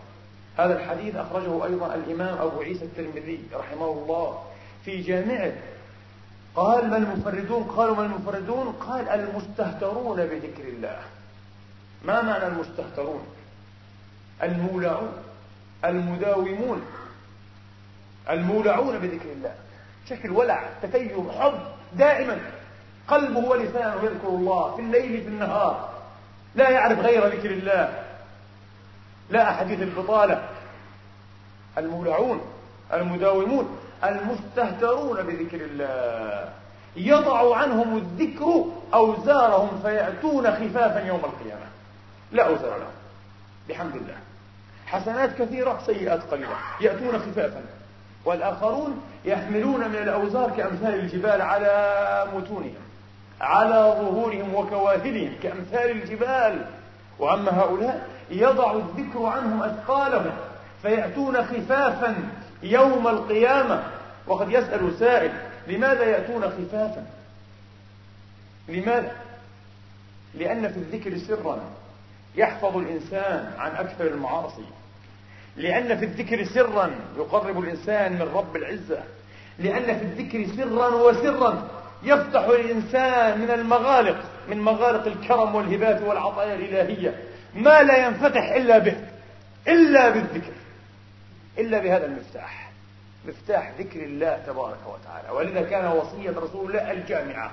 [0.56, 4.38] هذا الحديث أخرجه أيضا الإمام أبو عيسى الترمذي رحمه الله
[4.84, 5.52] في جامعة
[6.56, 11.00] قال ما المفردون؟ قالوا ما المفردون؟ قال المستهترون بذكر الله.
[12.04, 13.26] ما معنى المستهترون؟
[14.42, 15.12] المولعون
[15.84, 16.82] المداومون
[18.30, 19.54] المولعون بذكر الله.
[20.08, 21.60] شكل ولع تتيم حب
[21.92, 22.38] دائما.
[23.08, 25.90] قلبه ولسانه يذكر الله في الليل في النهار.
[26.54, 28.04] لا يعرف غير ذكر الله.
[29.30, 30.48] لا أحاديث البطالة.
[31.78, 32.40] المولعون
[32.92, 33.78] المداومون.
[34.08, 36.48] المستهترون بذكر الله.
[36.96, 38.64] يضع عنهم الذكر
[38.94, 41.66] أوزارهم فيأتون خفافا يوم القيامة.
[42.32, 42.94] لا أوزار لهم.
[43.68, 44.16] بحمد الله.
[44.86, 46.56] حسنات كثيرة سيئات قليلة.
[46.80, 47.62] يأتون خفافا.
[48.24, 52.84] والآخرون يحملون من الأوزار كأمثال الجبال على متونهم
[53.40, 56.66] على ظهورهم وكواهلهم كأمثال الجبال.
[57.18, 60.32] وأما هؤلاء يضع الذكر عنهم أثقالهم
[60.82, 62.14] فيأتون خفافا
[62.62, 63.82] يوم القيامة.
[64.26, 65.32] وقد يسأل سائل
[65.66, 67.06] لماذا يأتون خفافا؟
[68.68, 69.12] لماذا؟
[70.34, 71.60] لأن في الذكر سرا
[72.36, 74.64] يحفظ الإنسان عن أكثر المعاصي.
[75.56, 79.02] لأن في الذكر سرا يقرب الإنسان من رب العزة.
[79.58, 81.68] لأن في الذكر سرا وسرا
[82.02, 87.14] يفتح الإنسان من المغالق من مغالق الكرم والهبات والعطايا الإلهية.
[87.54, 88.96] ما لا ينفتح إلا به
[89.68, 90.52] إلا بالذكر
[91.58, 92.63] إلا بهذا المفتاح.
[93.28, 95.30] مفتاح ذكر الله تبارك وتعالى.
[95.30, 97.50] ولذا كان وصية رسول الله الجامعة.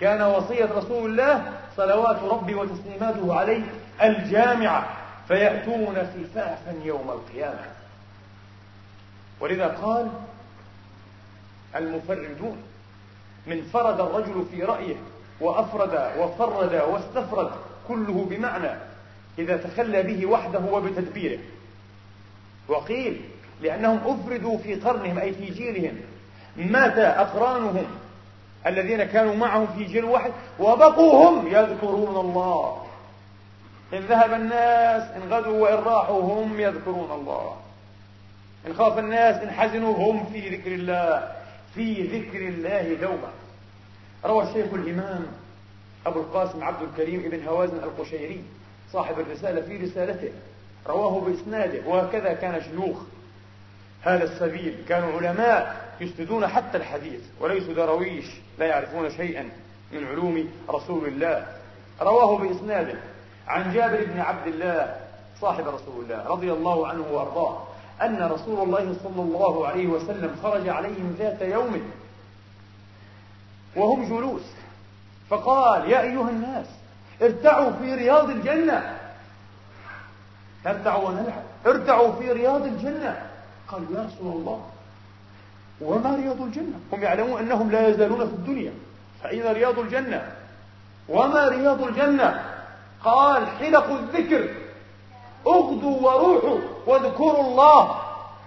[0.00, 3.62] كان وصية رسول الله صلوات ربي وتسليماته عليه
[4.02, 4.96] الجامعة.
[5.28, 7.66] فيأتون خفافا يوم القيامة.
[9.40, 10.10] ولذا قال
[11.76, 12.62] المفردون
[13.46, 14.96] من فرد الرجل في رأيه
[15.40, 17.50] وأفرد وفرد واستفرد
[17.88, 18.70] كله بمعنى
[19.38, 21.38] إذا تخلى به وحده وبتدبيره.
[22.68, 23.20] وقيل
[23.64, 25.96] لأنهم أفردوا في قرنهم أي في جيلهم.
[26.56, 27.86] مات أقرانهم
[28.66, 32.82] الذين كانوا معهم في جيل واحد وبقوا هم يذكرون الله.
[33.92, 37.56] إن ذهب الناس إن غدوا وإن راحوا هم يذكرون الله.
[38.66, 41.32] إن خاف الناس إن حزنوا هم في ذكر الله
[41.74, 43.30] في ذكر الله دوما.
[44.24, 45.26] روى الشيخ الإمام
[46.06, 48.44] أبو القاسم عبد الكريم ابن هوازن القشيري
[48.92, 50.30] صاحب الرسالة في رسالته
[50.86, 52.96] رواه بإسناده وهكذا كان شيوخ.
[54.04, 58.24] هذا السبيل كانوا علماء يسندون حتى الحديث وليسوا درويش
[58.58, 59.48] لا يعرفون شيئا
[59.92, 61.46] من علوم رسول الله.
[62.00, 62.98] رواه بإسناده
[63.48, 64.96] عن جابر بن عبد الله
[65.40, 67.62] صاحب رسول الله رضي الله عنه وأرضاه
[68.02, 71.82] أن رسول الله صلى الله عليه وسلم خرج عليهم ذات يوم
[73.76, 74.42] وهم جلوس.
[75.30, 76.66] فقال يا أيها الناس
[77.22, 78.98] ارتعوا في رياض الجنة.
[80.66, 83.33] نرتع ونلعب ارتعوا في رياض الجنة.
[83.74, 84.60] قالوا يا رسول الله
[85.80, 88.72] وما رياض الجنة؟ هم يعلمون أنهم لا يزالون في الدنيا.
[89.22, 90.32] فأين رياض الجنة
[91.08, 92.44] وما رياض الجنة؟
[93.04, 94.48] قال حلق الذكر.
[95.46, 98.00] اغدوا وروحوا واذكروا الله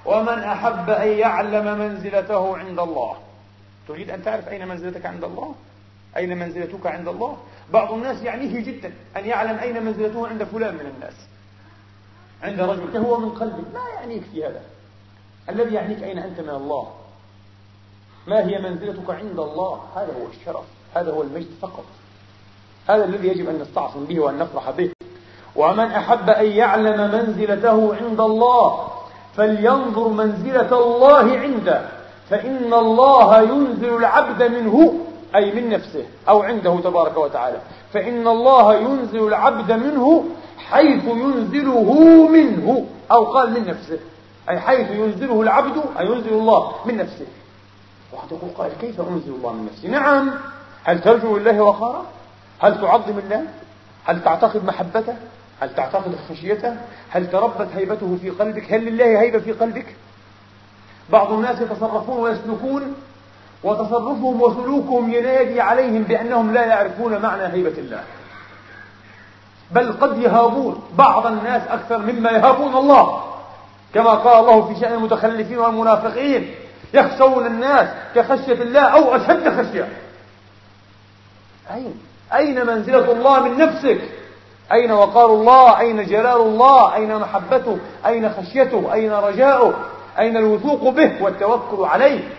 [0.05, 3.17] ومن أحب أن يعلم منزلته عند الله.
[3.87, 5.55] تريد أن تعرف أين منزلتك عند الله؟
[6.17, 7.37] أين منزلتك عند الله؟
[7.73, 11.13] بعض الناس يعنيه جدا أن يعلم أين منزلته عند فلان من الناس.
[12.43, 13.63] عند رجل كهو من قلبه.
[13.73, 14.61] ما يعنيك في هذا.
[15.49, 16.87] الذي يعنيك أين أنت من الله؟
[18.27, 21.85] ما هي منزلتك عند الله؟ هذا هو الشرف هذا هو المجد فقط.
[22.87, 24.91] هذا الذي يجب أن نستعصم به وأن نفرح به.
[25.55, 28.87] ومن أحب أن يعلم منزلته عند الله
[29.35, 31.81] فلينظر منزلة الله عنده.
[32.29, 34.93] فإن الله ينزل العبد منه
[35.35, 37.57] أي من نفسه أو عنده تبارك وتعالى.
[37.93, 40.25] فإن الله ينزل العبد منه
[40.57, 41.93] حيث ينزله
[42.27, 43.99] منه أو قال من نفسه.
[44.49, 47.25] أي حيث ينزله العبد أي ينزل الله من نفسه.
[48.13, 50.31] واحد يقول قائل كيف أنزل الله من نفسي نعم.
[50.83, 52.05] هل ترجو لله وقارا؟
[52.59, 53.43] هل تعظم الله؟
[54.05, 55.15] هل تعتقد محبته؟
[55.59, 56.75] هل تعتقد خشيته؟
[57.09, 59.95] هل تربت هيبته في قلبك؟ هل لله هيبة في قلبك؟
[61.09, 62.93] بعض الناس يتصرفون ويسلكون
[63.63, 68.03] وتصرفهم وسلوكهم ينادي عليهم بأنهم لا يعرفون معنى هيبة الله.
[69.71, 73.26] بل قد يهابون بعض الناس أكثر مما يهابون الله.
[73.97, 76.55] كما قال الله في شأن المتخلفين والمنافقين
[76.93, 79.89] يخشون الناس كخشية الله أو أشد خشية
[81.71, 81.99] أين؟
[82.33, 84.01] أين منزلة الله من نفسك؟
[84.71, 89.73] أين وقار الله؟ أين جلال الله؟ أين محبته؟ أين خشيته؟ أين رجاؤه؟
[90.19, 92.29] أين الوثوق به والتوكل عليه؟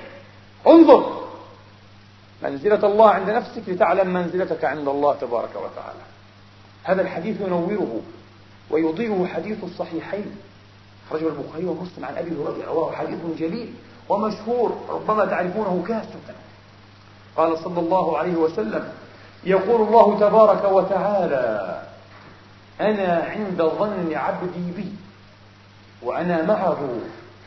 [0.67, 1.23] انظر
[2.43, 6.05] منزلة الله عند نفسك لتعلم منزلتك عند الله تبارك وتعالى
[6.85, 8.01] هذا الحديث ينوره
[8.71, 10.37] ويضيئه حديث الصحيحين
[11.13, 13.75] رجل البخاري ومسلم عن أبي هريرة رواه حديث جليل
[14.09, 16.35] ومشهور ربما تعرفونه كافة.
[17.37, 18.93] قال صلى الله عليه وسلم
[19.45, 21.83] يقول الله تبارك وتعالى
[22.81, 24.93] أنا عند ظن عبدي بي
[26.03, 26.89] وأنا معه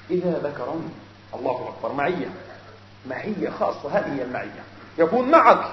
[0.09, 0.91] إذا ذكرني.
[1.35, 1.93] الله أكبر.
[1.93, 2.29] معية.
[3.09, 4.63] معية خاصة هذه هي المعية.
[4.97, 5.65] يكون معك.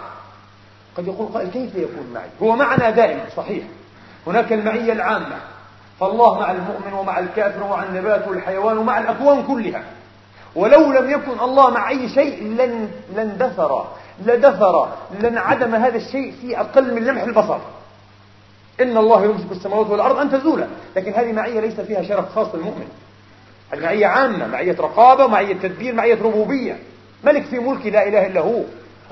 [0.96, 3.64] قد يقول قائل كيف يكون معي؟ هو معنا دائما صحيح.
[4.26, 5.40] هناك المعية العامة.
[6.00, 9.82] فالله مع المؤمن ومع الكافر ومع النبات والحيوان ومع الأكوان كلها.
[10.54, 13.84] ولو لم يكن الله مع أي شيء لن لاندثر
[14.26, 14.88] لدثر
[15.20, 17.58] لانعدم هذا الشيء في أقل من لمح البصر.
[18.80, 20.66] إن الله يمسك السماوات والأرض أن تزولا.
[20.96, 22.88] لكن هذه معية ليس فيها شرف خاص للمؤمن
[23.74, 26.78] معية عامة معية رقابة معية تدبير معية ربوبية.
[27.24, 28.62] ملك في ملك لا إله إلا هو.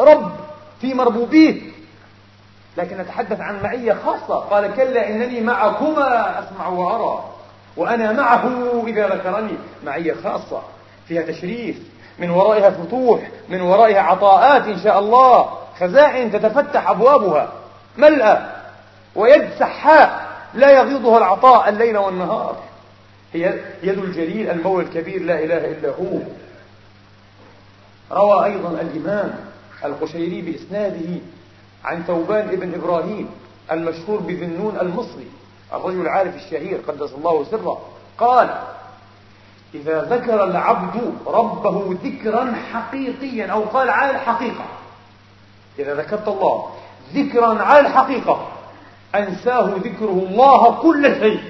[0.01, 0.33] رب
[0.81, 1.76] في مربوبيه.
[2.77, 4.35] لكن نتحدث عن معية خاصة.
[4.35, 7.25] قال كلا إنني معكما أسمع وأرى
[7.77, 9.57] وأنا معه إذا ذكرني.
[9.85, 10.63] معية خاصة
[11.09, 11.77] فيها تشريف
[12.19, 15.59] من ورائها فتوح من ورائها عطاءات إن شاء الله.
[15.81, 17.53] خزائن تتفتح أبوابها
[17.97, 18.47] ملأى
[19.15, 22.57] ويد سحاء لا يغيضها العطاء الليل والنهار.
[23.33, 26.19] هي يد الجليل المولى الكبير لا إله إلا هو.
[28.13, 29.35] روى أيضا الإمام
[29.85, 31.21] القشيري بإسناده
[31.87, 33.29] عن ثوبان ابن إبراهيم
[33.73, 35.31] المشهور بذنون المصري
[35.73, 37.83] الرجل العارف الشهير قدس الله سره
[38.19, 38.63] قال
[39.75, 44.65] إذا ذكر العبد ربه ذكرا حقيقيا أو قال على الحقيقة
[45.79, 46.71] إذا ذكرت الله
[47.15, 48.49] ذكرا على الحقيقة
[49.15, 51.41] أنساه ذكره الله كل شيء.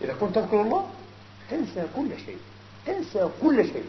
[0.00, 0.84] إذا كنت تذكر الله
[1.50, 2.38] تنسى كل شيء
[2.86, 3.84] تنسى كل شيء.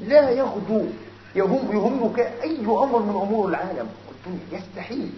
[0.00, 0.86] لا يغدو
[1.38, 3.88] يهم يهمك أي أمر من أمور العالم.
[4.08, 5.12] والدنيا يستحيل.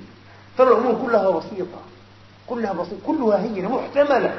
[0.58, 1.80] ترى الأمور كلها بسيطة.
[2.46, 3.06] كلها بسيطة.
[3.06, 4.34] كلها هينة محتملة.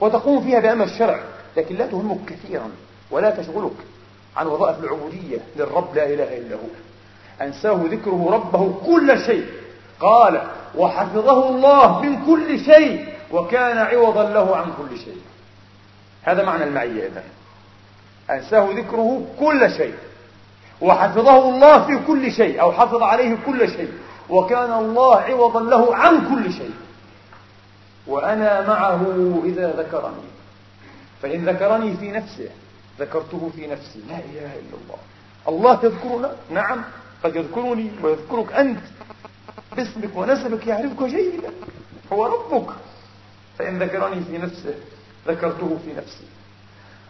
[0.00, 1.20] وتقوم فيها بأمر الشرع.
[1.56, 2.70] لكن لا تهمك كثيرا.
[3.10, 3.76] ولا تشغلك
[4.36, 6.68] عن وظائف العبودية للرب لا إله إلا هو.
[7.40, 9.46] أنساه ذكره ربه كل شيء.
[10.00, 10.42] قال
[10.74, 13.08] وحفظه الله من كل شيء.
[13.32, 15.20] وكان عوضا له عن كل شيء.
[16.22, 17.22] هذا معنى المعية إذن.
[18.30, 19.94] أنساه ذكره كل شيء.
[20.80, 23.92] وحفظه الله في كل شيء أو حفظ عليه كل شيء
[24.28, 26.74] وكان الله عوضا له عن كل شيء.
[28.06, 29.02] وأنا معه
[29.44, 30.26] إذا ذكرني.
[31.22, 32.48] فإن ذكرني في نفسه
[33.00, 33.98] ذكرته في نفسي.
[34.08, 34.98] لا إله إلا الله.
[35.48, 36.84] الله تذكرنا؟ نعم.
[37.24, 38.80] قد يذكرني ويذكرك أنت.
[39.76, 41.50] باسمك ونسبك يعرفك جيدا.
[42.12, 42.70] هو ربك.
[43.58, 44.74] فإن ذكرني في نفسه
[45.28, 46.26] ذكرته في نفسي.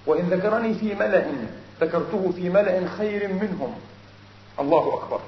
[0.06, 1.26] وإن ذكرني في ملأ
[1.80, 3.74] ذكرته في ملأ خير منهم.
[4.60, 5.20] الله أكبر.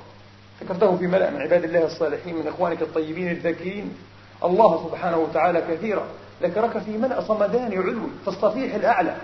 [0.62, 3.96] ذكرته في ملأ من عباد الله الصالحين من إخوانك الطيبين الذاكرين.
[4.44, 6.04] الله سبحانه وتعالى كثيرا.
[6.42, 9.16] ذكرك في ملأ صمداني علوي في الصفيح الأعلى.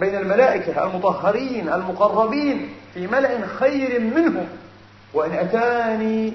[0.00, 4.48] بين الملائكة المطهرين المقربين في ملأ خير منهم.
[5.14, 6.32] وإن أتاني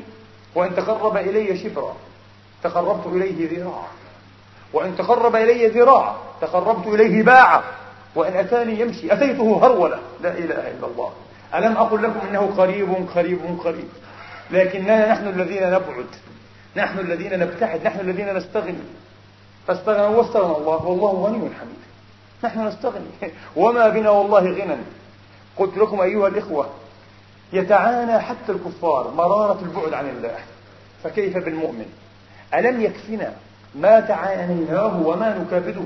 [0.55, 1.95] وإن تقرب إلي شبرا
[2.63, 3.87] تقربت إليه ذراعا.
[4.73, 7.63] وإن تقرب إلي ذراعا تقربت إليه باعا.
[8.15, 9.99] وإن أتاني يمشي أتيته هرولة.
[10.23, 11.11] لا إله إلا الله.
[11.55, 13.87] ألم أقل لكم إنه قريب قريب قريب.
[14.51, 16.05] لكننا نحن الذين نبعد.
[16.77, 17.83] نحن الذين نبتعد.
[17.85, 18.83] نحن الذين نستغني.
[19.67, 20.85] فاستغنى واستغنى الله.
[20.85, 21.81] والله غني حميد.
[22.43, 23.11] نحن نستغني.
[23.55, 24.77] وما بنا والله غنى.
[25.57, 26.69] قلت لكم أيها الإخوة
[27.53, 30.37] يتعانى حتى الكفار مرارة البعد عن الله.
[31.03, 31.85] فكيف بالمؤمن؟
[32.53, 33.33] ألم يكفنا
[33.75, 35.83] ما تعانيناه وما نكابده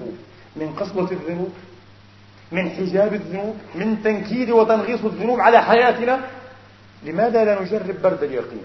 [0.55, 1.53] من قسوة الذنوب؟
[2.51, 6.19] من حجاب الذنوب من تنكيد وتنغيص الذنوب على حياتنا.
[7.03, 8.63] لماذا لا نجرب برد اليقين؟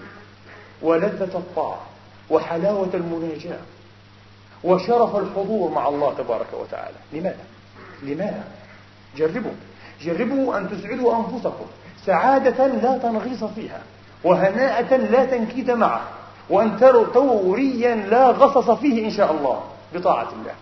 [0.81, 1.81] ولذة الطاعة
[2.29, 3.59] وحلاوة المناجاة
[4.63, 6.95] وشرف الحضور مع الله تبارك وتعالى.
[7.13, 7.43] لماذا؟
[8.03, 8.43] لماذا؟
[9.17, 9.51] جربوا.
[10.01, 11.65] جربوا أن تسعدوا أنفسكم.
[12.05, 13.81] سعادة لا تنغيص فيها
[14.23, 16.01] وهناءة لا تنكيد معه
[16.49, 19.63] وأن تروا توريا لا غصص فيه إن شاء الله.
[19.93, 20.53] بطاعة الله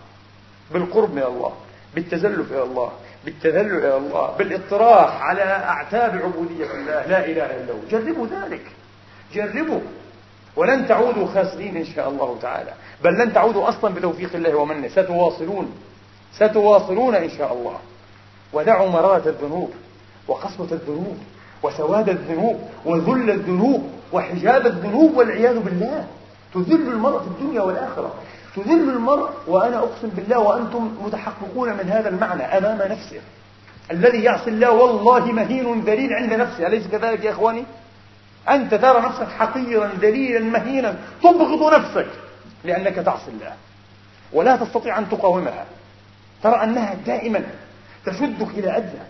[0.72, 1.52] بالقرب من الله
[1.94, 2.92] بالتزلف إلى الله
[3.24, 7.78] بالتذلل إلى الله بالإطراح على أعتاب عبودية الله لا إله إلا هو.
[7.90, 8.62] جربوا ذلك.
[9.34, 9.80] جربوا.
[10.56, 12.72] ولن تعودوا خاسرين إن شاء الله تعالى.
[13.04, 14.88] بل لن تعودوا أصلا بتوفيق الله ومنه.
[14.88, 15.72] ستواصلون.
[16.34, 17.76] ستواصلون إن شاء الله.
[18.52, 19.70] ودعوا مرارة الذنوب
[20.28, 21.18] وقسوة الذنوب
[21.62, 26.06] وسواد الذنوب وذل الذنوب وحجاب الذنوب والعياذ بالله.
[26.54, 28.14] تذل المرء في الدنيا والآخرة.
[28.56, 33.20] تذل المرء وأنا أقسم بالله وأنتم متحققون من هذا المعنى أمام نفسه.
[33.90, 36.66] الذي يعصي الله والله مهين ذليل عند نفسه.
[36.66, 37.64] أليس كذلك يا إخواني؟
[38.48, 40.96] أنت ترى نفسك حقيرا ذليلا مهينا.
[41.22, 42.10] تبغض نفسك
[42.64, 43.52] لأنك تعصي الله.
[44.32, 45.64] ولا تستطيع أن تقاومها.
[46.42, 47.44] ترى أنها دائما
[48.06, 49.04] تشدك إلى أدنى.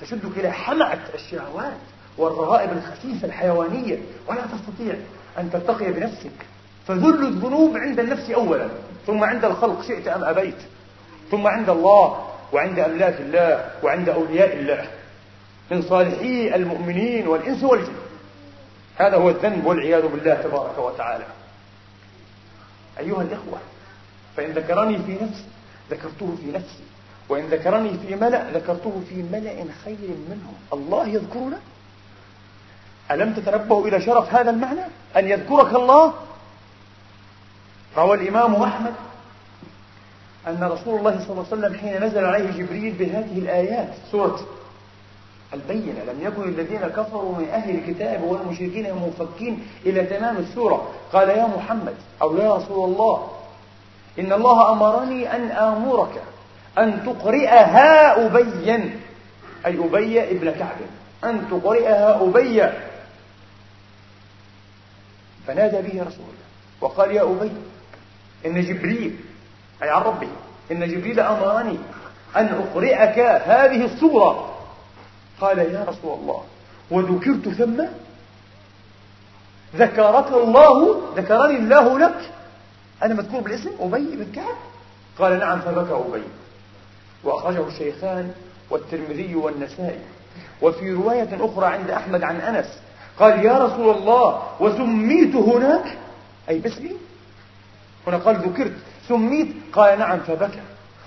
[0.00, 1.76] تشدك إلى حمأة الشهوات
[2.18, 3.98] والرغائب الخسيسة الحيوانية.
[4.26, 4.94] ولا تستطيع
[5.38, 6.46] أن ترتقي بنفسك.
[6.86, 8.68] فذل الذنوب عند النفس أولا
[9.06, 10.58] ثم عند الخلق شئت أم أبيت
[11.30, 14.86] ثم عند الله وعند أملاك الله وعند أولياء الله
[15.70, 17.92] من صالحي المؤمنين والإنس والجن.
[18.96, 21.24] هذا هو الذنب والعياذ بالله تبارك وتعالى.
[22.98, 23.58] أيها الإخوة
[24.36, 25.44] فإن ذكرني في نفسي
[25.90, 26.84] ذكرته في نفسي
[27.28, 31.58] وإن ذكرني في ملأ ذكرته في ملأ خير منهم الله يذكرنا؟
[33.10, 34.84] ألم تتنبهوا إلى شرف هذا المعنى؟
[35.16, 36.12] أن يذكرك الله
[37.96, 38.94] روى الإمام أحمد
[40.46, 44.40] أن رسول الله صلى الله عليه وسلم حين نزل عليه جبريل بهذه الآيات سورة
[45.54, 50.90] البينة لم يكن الذين كفروا من أهل الكتاب والمشركين منفكين إلى تمام السورة.
[51.12, 53.28] قال يا محمد أو يا رسول الله
[54.18, 56.22] إن الله أمرني أن آمرك
[56.78, 58.98] أن تقرئها أبيا
[59.66, 60.76] أي أبي ابن كعب
[61.24, 62.68] أن تقرئها أبي
[65.46, 66.44] فنادى به رسول الله
[66.80, 67.52] وقال يا أبي
[68.46, 69.16] إن جبريل
[69.82, 70.28] أي عن ربه
[70.72, 71.78] إن جبريل أمرني
[72.36, 74.50] أن أقرئك هذه السورة.
[75.40, 76.42] قال يا رسول الله
[76.90, 77.84] وذكرت ثم
[79.76, 82.30] ذكرك الله ذكرني الله لك.
[83.02, 84.56] أنا مذكور بالاسم؟ أبي بن كعب؟
[85.18, 86.22] قال نعم فبكى أبي.
[87.24, 88.32] وأخرجه الشيخان
[88.70, 89.98] والترمذي والنسائي.
[90.62, 92.78] وفي رواية أخرى عند أحمد عن أنس
[93.18, 95.98] قال يا رسول الله وسميت هناك
[96.48, 96.96] أي باسمي
[98.06, 98.72] هنا قال ذكرت
[99.08, 100.60] سميت قال نعم فبكى.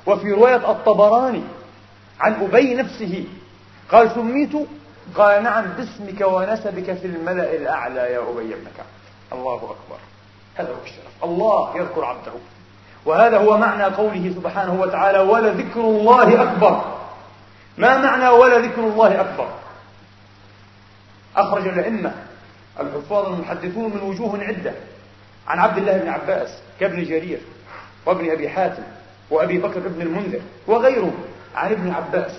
[0.05, 1.43] وفي رواية الطبراني
[2.19, 3.25] عن أبي نفسه
[3.91, 4.51] قال سميت
[5.15, 8.85] قال نعم باسمك ونسبك في الملأ الأعلى يا أبي بن كعب
[9.39, 9.97] الله أكبر.
[10.55, 11.23] هذا هو الشرف.
[11.23, 12.31] الله يذكر عبده.
[13.05, 16.81] وهذا هو معنى قوله سبحانه وتعالى ولذكر الله أكبر.
[17.77, 19.47] ما معنى ولذكر الله أكبر
[21.35, 22.13] أخرج الأئمة
[22.79, 24.73] الحفاظ المحدثون من وجوه عدة.
[25.47, 26.49] عن عبد الله بن عباس
[26.79, 27.39] كابن جرير
[28.05, 28.83] وابن أبي حاتم
[29.29, 31.13] وأبي بكر بن المنذر وغيرهم
[31.55, 32.31] عن ابن عباس.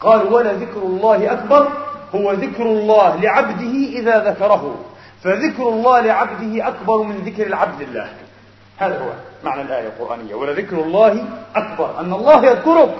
[0.00, 1.68] قال ولذكر الله أكبر
[2.14, 4.84] هو ذكر الله لعبده إذا ذكره
[5.22, 8.08] فذكر الله لعبده أكبر من ذكر العبد الله.
[8.78, 9.10] هذا هو
[9.44, 10.34] معنى الآية القرآنية.
[10.34, 11.24] ولذكر الله
[11.56, 12.94] أكبر أن الله يذكرك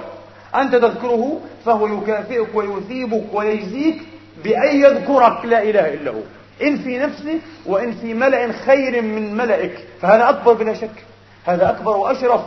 [0.55, 4.03] أنت تذكره فهو يكافئك ويثيبك ويجزيك
[4.45, 6.20] بأن يذكرك لا إله إلا هو.
[6.62, 11.04] إن في نفسه وإن في ملأ خير من ملئك فهذا أكبر بلا شك
[11.44, 12.40] هذا أكبر وأشرف.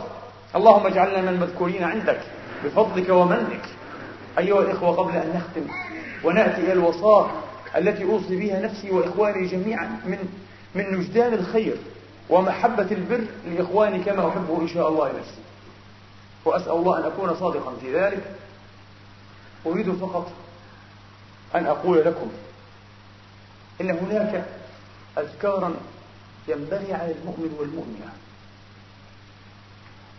[0.56, 2.20] اللهم اجعلنا من المذكورين عندك
[2.64, 3.62] بفضلك ومنك.
[4.38, 5.72] أيها الإخوة قبل أن نختم
[6.24, 7.30] ونأتي إلى الوصاة
[7.76, 10.18] التي أوصي بها نفسي وإخواني جميعا من
[10.74, 11.76] من وجدان الخير
[12.30, 15.40] ومحبة البر لإخواني كما أحبه إن شاء الله نفسي.
[16.44, 18.22] وأسأل الله أن أكون صادقا في ذلك.
[19.66, 20.30] أريد فقط
[21.54, 22.30] أن أقول لكم
[23.80, 24.44] إن هناك
[25.18, 25.74] أذكارا
[26.48, 28.12] ينبغي على المؤمن والمؤمنة.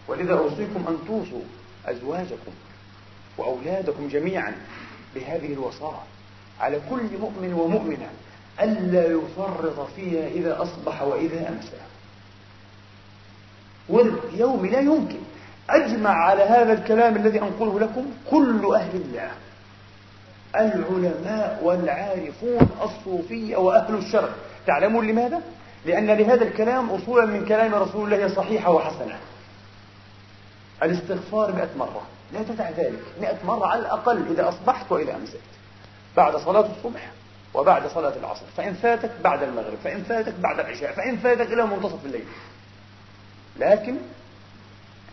[0.07, 1.41] ولذا أوصيكم أن توصوا
[1.85, 2.51] أزواجكم
[3.37, 4.55] وأولادكم جميعا
[5.15, 5.99] بهذه الوصاة
[6.59, 8.09] على كل مؤمن ومؤمنة
[8.61, 11.81] ألا يفرط فيها إذا أصبح وإذا أمسى.
[13.89, 15.19] ورد يومي لا يمكن.
[15.69, 19.31] أجمع على هذا الكلام الذي أنقله لكم كل أهل الله.
[20.55, 24.29] العلماء والعارفون الصوفية وأهل الشرع
[24.67, 25.41] تعلمون لماذا؟
[25.85, 29.19] لأن لهذا الكلام أصولا من كلام رسول الله صحيحة وحسنة.
[30.83, 32.01] الاستغفار مئة مرة.
[32.33, 33.03] لا تدع ذلك.
[33.21, 35.41] مئة مرة على الأقل إذا أصبحت وإذا أمسيت.
[36.17, 37.11] بعد صلاة الصبح
[37.53, 38.45] وبعد صلاة العصر.
[38.57, 39.77] فإن فاتك بعد المغرب.
[39.83, 40.93] فإن فاتك بعد العشاء.
[40.93, 42.25] فإن فاتك إلى منتصف الليل.
[43.59, 43.95] لكن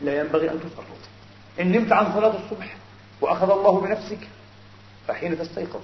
[0.00, 0.98] لا ينبغي أن تفرط
[1.60, 2.76] إن نمت عن صلاة الصبح
[3.20, 4.18] وأخذ الله بنفسك
[5.08, 5.80] فحين تستيقظ.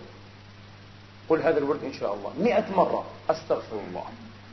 [1.28, 2.32] قل هذا الورد إن شاء الله.
[2.38, 3.04] مئة مرة.
[3.30, 4.04] أستغفر الله.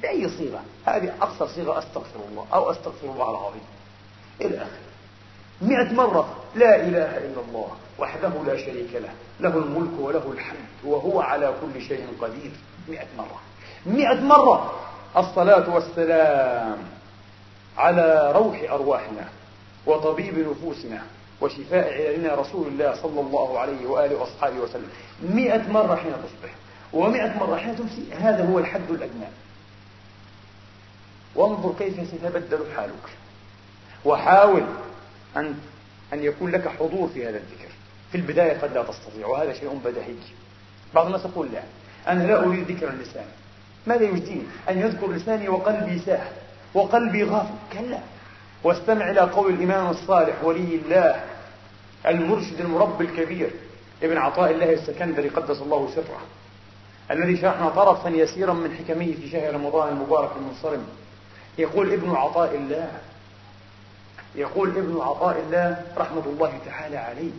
[0.01, 3.61] بأي صيغة؟ هذه أقصر صيغة أستغفر الله أو أستغفر الله العظيم.
[4.41, 4.91] إلى آخره.
[5.61, 6.35] مئة مرة.
[6.55, 7.67] لا إله إلا الله
[7.99, 9.13] وحده لا شريك له.
[9.39, 12.51] له الملك وله الحمد وهو على كل شيء قدير.
[12.89, 13.41] مئة مرة.
[13.85, 14.73] مئة مرة.
[15.17, 16.77] الصلاة والسلام
[17.77, 19.29] على روح أرواحنا
[19.85, 21.03] وطبيب نفوسنا
[21.41, 24.89] وشفاء عللنا رسول الله صلى الله عليه وآله وأصحابه وسلم.
[25.23, 26.55] مئة مرة حين تصبح
[26.93, 29.27] ومئة مرة حين تمسي هذا هو الحد الأدنى
[31.35, 33.09] وانظر كيف سيتبدل حالك.
[34.05, 34.63] وحاول
[35.37, 35.55] أن
[36.13, 37.71] أن يكون لك حضور في هذا الذكر.
[38.11, 40.15] في البداية قد لا تستطيع وهذا شيء بديهي.
[40.93, 41.63] بعض الناس يقول لا
[42.07, 43.25] أنا لا أريد ذكر اللسان.
[43.87, 46.31] ماذا يجديني أن يذكر لساني وقلبي ساح
[46.73, 47.53] وقلبي غافل.
[47.73, 47.99] كلا.
[48.63, 51.23] واستمع إلى قول الإمام الصالح ولي الله
[52.07, 53.51] المرشد المربي الكبير
[54.03, 56.21] ابن عطاء الله السكندري قدس الله سره
[57.11, 60.85] الذي شرحنا طرفا يسيرا من حكمه في شهر رمضان المبارك المنصرم.
[61.57, 62.91] يقول ابن عطاء الله
[64.35, 67.31] يقول ابن عطاء الله رحمة الله تعالى عليه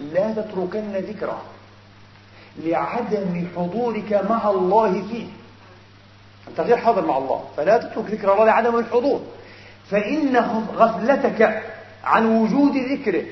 [0.00, 1.42] لا تتركن ذكره
[2.58, 5.26] لعدم حضورك مع الله فيه.
[6.48, 9.22] أنت غير حاضر مع الله فلا تترك ذكر الله لعدم الحضور
[9.90, 10.36] فإن
[10.76, 11.62] غفلتك.
[12.04, 13.24] عن وجود ذكره.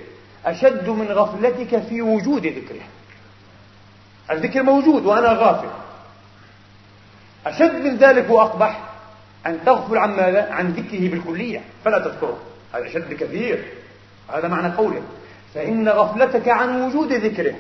[0.46, 2.84] أشد من غفلتك في وجود ذكره.
[4.30, 5.68] الذكر موجود وأنا غافل.
[7.46, 8.80] أشد من ذلك وأقبح
[9.46, 11.60] أن تغفل عن ماذا؟ عن ذكره بالكلية.
[11.84, 12.38] فلا تذكره.
[12.74, 13.64] هذا أشد بكثير
[14.28, 15.02] هذا معنى قوله.
[15.54, 17.54] فإن غفلتك عن وجود ذكره.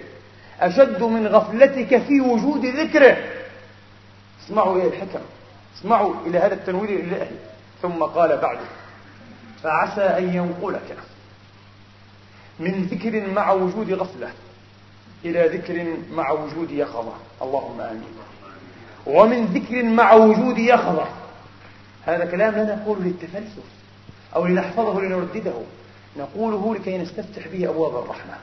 [0.60, 3.16] أشد من غفلتك في وجود ذكره.
[4.44, 5.20] اسمعوا إلى الحكم.
[5.78, 7.30] اسمعوا إلى هذا التنوير الإلهي
[7.82, 8.79] ثم قال بعده.
[9.62, 10.96] فعسى أن ينقلك
[12.60, 14.30] من ذكر مع وجود غفلة
[15.24, 18.14] إلى ذكر مع وجود يقظة اللهم آمين.
[19.06, 21.06] ومن ذكر مع وجود يقظة
[22.06, 23.64] هذا كلام لا نقوله للتفلسف
[24.36, 25.52] أو لنحفظه لنردده.
[26.16, 28.34] نقوله لكي نستفتح به أبواب الرحمة.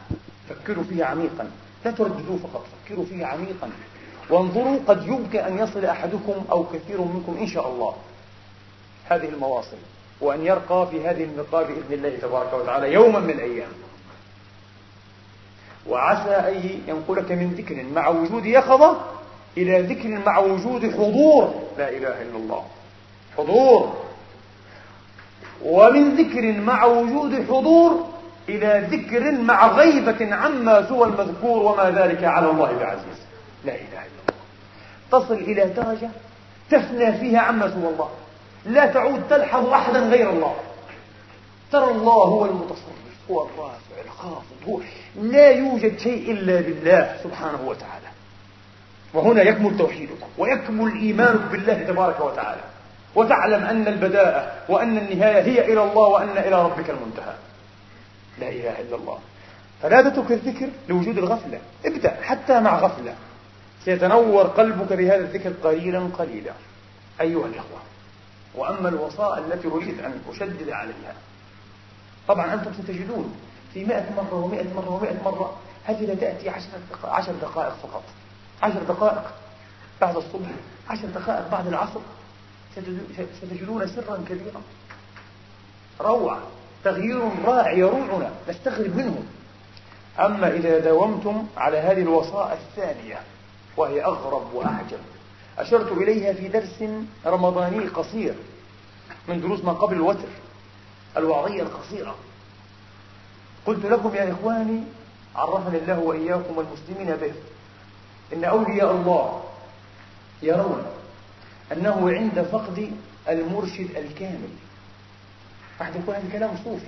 [0.49, 1.51] فكروا فيه عميقا.
[1.85, 3.69] لا ترددوه فقط فكروا فيه عميقا.
[4.29, 7.95] وانظروا قد يمكن أن يصل أحدكم أو كثير منكم إن شاء الله.
[9.05, 9.77] هذه المواصل.
[10.21, 13.69] وأن يرقى في هذه النقاة بإذن الله تبارك وتعالى يوما من الأيام.
[15.87, 18.97] وعسى أن ينقلك من ذكر مع وجود يقظة
[19.57, 21.53] إلى ذكر مع وجود حضور.
[21.77, 22.65] لا إله إلا الله.
[23.37, 24.07] حضور.
[25.65, 28.07] ومن ذكر مع وجود حضور
[28.49, 33.19] إلى ذكر مع غيبة عما سوى المذكور وما ذلك على الله بعزيز.
[33.65, 34.37] لا إله إلا الله.
[35.11, 36.09] تصل إلى درجة
[36.69, 38.09] تفنى فيها عما سوى الله.
[38.65, 40.55] لا تعود تلحظ أحدا غير الله.
[41.71, 44.79] ترى الله هو المتصرف هو الرافع الخافض هو
[45.21, 48.07] لا يوجد شيء إلا بالله سبحانه وتعالى.
[49.13, 52.61] وهنا يكمل توحيدك ويكمل إيمانك بالله تبارك وتعالى.
[53.15, 57.35] وتعلم أن البداءة وأن النهاية هي إلى الله وأن إلى ربك المنتهى.
[58.39, 59.19] لا إله إلا الله.
[59.81, 61.59] فلا تترك الذكر لوجود الغفلة.
[61.85, 63.15] ابدأ حتى مع غفلة.
[63.85, 66.51] سيتنور قلبك بهذا الذكر قليلا قليلا.
[67.21, 67.79] أيها الإخوة.
[68.57, 71.13] وأما الوصاء التي أريد أن أشدد عليها.
[72.27, 73.35] طبعا أنتم ستجدون
[73.73, 78.03] في مئة مرة ومئة مرة ومئة مرة هذه لا تأتي عشر دقائق, دقائق فقط.
[78.63, 79.23] عشر دقائق
[80.01, 80.49] بعد الصبح
[80.89, 81.99] عشر دقائق بعد العصر.
[83.41, 84.61] ستجدون سرا كبيرا.
[86.01, 86.39] روعة.
[86.83, 88.31] تغيير رائع يروعنا.
[88.49, 89.23] نستغرب منه.
[90.19, 93.19] أما إذا داومتم على هذه الوصاء الثانية
[93.77, 94.99] وهي أغرب وأعجب.
[95.57, 96.83] أشرت إليها في درس
[97.25, 98.35] رمضاني قصير
[99.27, 100.27] من دروس ما قبل الوتر
[101.17, 102.15] الوعظية القصيرة.
[103.65, 104.83] قلت لكم يا إخواني
[105.35, 107.33] عرفني الله وإياكم والمسلمين به.
[108.33, 109.43] إن أولياء الله
[110.41, 110.85] يرون
[111.71, 112.91] أنه عند فقد
[113.29, 114.49] المرشد الكامل.
[115.81, 116.85] أحد يقول هذا كلام صوفي.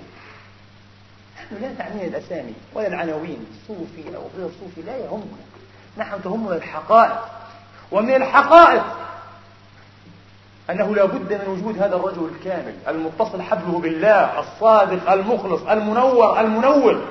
[1.36, 5.44] نحن لا تعنينا الأسامي ولا العناوين صوفي أو غير صوفي لا يهمنا.
[5.98, 7.39] نحن تهمنا الحقائق.
[7.92, 8.84] ومن الحقائق
[10.70, 17.08] أنه لا بد من وجود هذا الرجل الكامل المتصل حبله بالله الصادق المخلص المنور المنور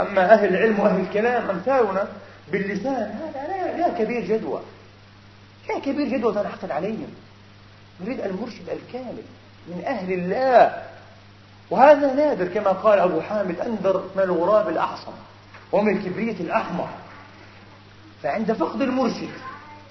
[0.00, 2.08] أما أهل العلم وأهل الكلام أمثالنا
[2.52, 4.60] باللسان هذا لا, لا كبير جدوى.
[5.68, 7.14] لا كبير جدوى تنعقد عليهم.
[8.00, 9.22] نريد المرشد الكامل
[9.68, 10.82] من أهل الله.
[11.70, 15.12] وهذا نادر كما قال أبو حامد أندر من الغراب الأعصم
[15.72, 16.88] ومن الكبريت الأحمر.
[18.22, 19.30] فعند فقد المرشد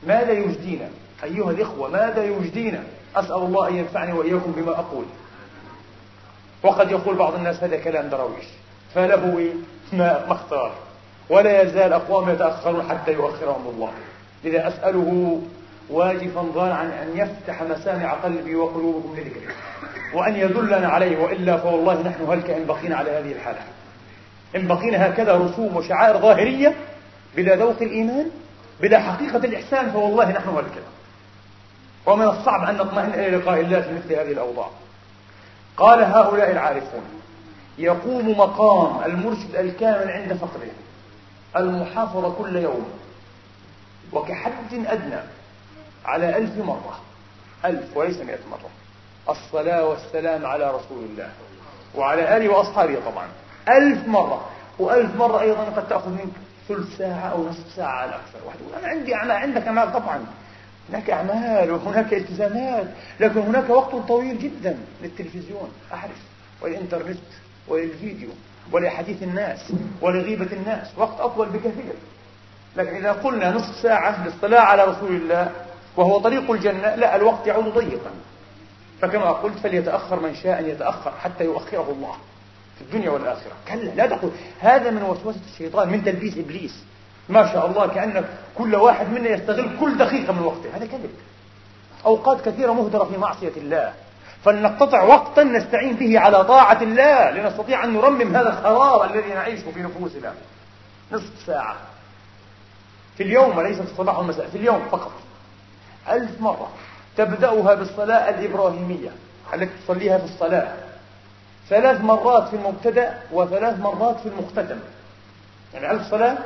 [0.08, 0.90] ماذا يجدينا؟
[1.24, 2.84] أيها الإخوة ماذا يجدينا؟
[3.16, 5.06] أسأل الله أن ينفعني وإياكم بما أقول.
[6.64, 8.46] وقد يقول بعض الناس هذا كلام درويش.
[8.96, 9.54] فله
[9.94, 10.72] ما أختار.
[11.30, 13.92] ولا يزال أقوام يتأخرون حتى يؤخرهم الله.
[14.44, 15.42] لذا أسأله
[15.90, 19.54] واجفا ضارعا أن يفتح مسامع قلبي وقلوبكم لذكره.
[20.14, 23.60] وأن يدلنا عليه وإلا فوالله نحن هلك إن بقينا على هذه الحالة.
[24.56, 26.76] إن بقينا هكذا رسوم وشعائر ظاهرية
[27.36, 28.32] بلا ذوق الإيمان
[28.82, 30.84] بلا حقيقة الإحسان فوالله نحن هلك
[32.06, 34.70] ومن الصعب أن نطمئن إلى لقاء الله في مثل هذه الأوضاع.
[35.78, 37.04] قال هؤلاء العارفون
[37.78, 40.72] يقوم مقام المرشد الكامل عند فقره
[41.56, 42.90] المحافظة كل يوم
[44.14, 45.20] وكحد أدنى
[46.06, 47.00] على ألف مرة.
[47.66, 48.70] ألف وليس مئة مرة.
[49.30, 51.30] الصلاة والسلام على رسول الله
[51.96, 53.28] وعلى آله وأصحابه طبعا.
[53.70, 54.50] ألف مرة.
[54.80, 56.34] وألف مرة أيضا قد تأخذ منك.
[56.70, 58.60] ثلث ساعة أو نصف ساعة على الأكثر واحد.
[58.80, 60.26] أنا عندي أعمال عندك أعمال طبعا.
[60.90, 62.88] هناك أعمال وهناك التزامات
[63.20, 66.22] لكن هناك وقت طويل جدا للتلفزيون أعرف
[66.62, 67.20] والإنترنت
[67.68, 68.30] وللفيديو
[68.72, 70.88] ولحديث الناس ولغيبة الناس.
[70.98, 71.94] وقت أطول بكثير.
[72.78, 75.52] لكن إذا قلنا نصف ساعة للصلاة على رسول الله
[75.98, 78.12] وهو طريق الجنة لا الوقت يعود ضيقا.
[79.02, 82.16] فكما قلت فليتأخر من شاء أن يتأخر حتى يؤخره الله.
[82.80, 83.52] في الدنيا والآخرة.
[83.68, 84.32] كلا لا تقول.
[84.60, 86.84] هذا من وسوسة الشيطان من تلبيس إبليس.
[87.30, 88.26] ما شاء الله كأن
[88.56, 90.70] كل واحد منا يستغل كل دقيقة من وقته.
[90.76, 91.10] هذا كذب.
[92.06, 93.94] أوقات كثيرة مهدرة في معصية الله.
[94.46, 97.32] فلنقتطع وقتا نستعين به على طاعة الله.
[97.32, 100.34] لنستطيع أن نرمم هذا الخراب الذي نعيشه في نفوسنا.
[101.12, 101.76] نصف ساعة.
[103.18, 105.12] في اليوم وليس في الصباح والمساء في اليوم فقط.
[106.10, 106.70] ألف مرة
[107.18, 109.10] تبدأها بالصلاة الإبراهيمية.
[109.54, 110.74] التي تصليها في الصلاة.
[111.70, 114.80] ثلاث مرات في المبتدأ وثلاث مرات في المختتم.
[115.74, 116.38] يعني ألف صلاة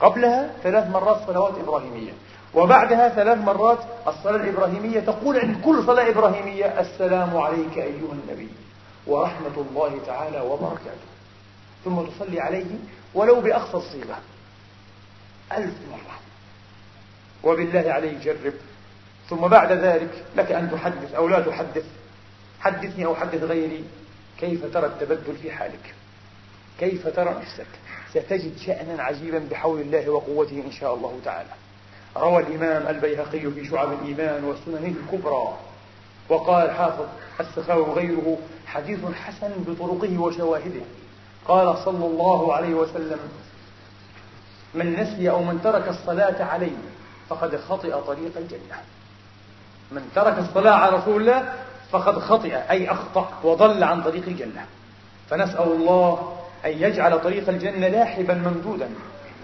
[0.00, 2.12] قبلها ثلاث مرات صلوات إبراهيمية.
[2.54, 8.48] وبعدها ثلاث مرات الصلاة الإبراهيمية تقول عند كل صلاة إبراهيمية السلام عليك أيها النبي
[9.06, 11.08] ورحمة الله تعالى وبركاته.
[11.84, 12.66] ثم تصلي عليه
[13.14, 14.18] ولو بأقصى الصيغة.
[15.52, 16.18] ألف مرة.
[17.44, 18.54] وبالله عليه جرب.
[19.30, 21.84] ثم بعد ذلك لك أن تحدث أو لا تحدث.
[22.60, 23.84] حدثني أو حدث غيري.
[24.40, 25.94] كيف ترى التبدل في حالك؟
[26.80, 27.66] كيف ترى نفسك؟
[28.10, 31.50] ستجد شأنا عجيبا بحول الله وقوته إن شاء الله تعالى.
[32.16, 35.54] روى الإمام البيهقي في شعب الإيمان والسنن الكبرى
[36.28, 37.06] وقال حافظ
[37.40, 40.82] السخاوي وغيره حديث حسن بطرقه وشواهده.
[41.48, 43.18] قال صلى الله عليه وسلم
[44.74, 46.76] من نسي أو من ترك الصلاة عليه
[47.28, 48.82] فقد خطئ طريق الجنة.
[49.92, 51.54] من ترك الصلاة على رسول الله
[51.90, 54.66] فقد خطئ أي أخطأ وضل عن طريق الجنة.
[55.30, 58.90] فنسأل الله أن يجعل طريق الجنة لاحبا ممدودا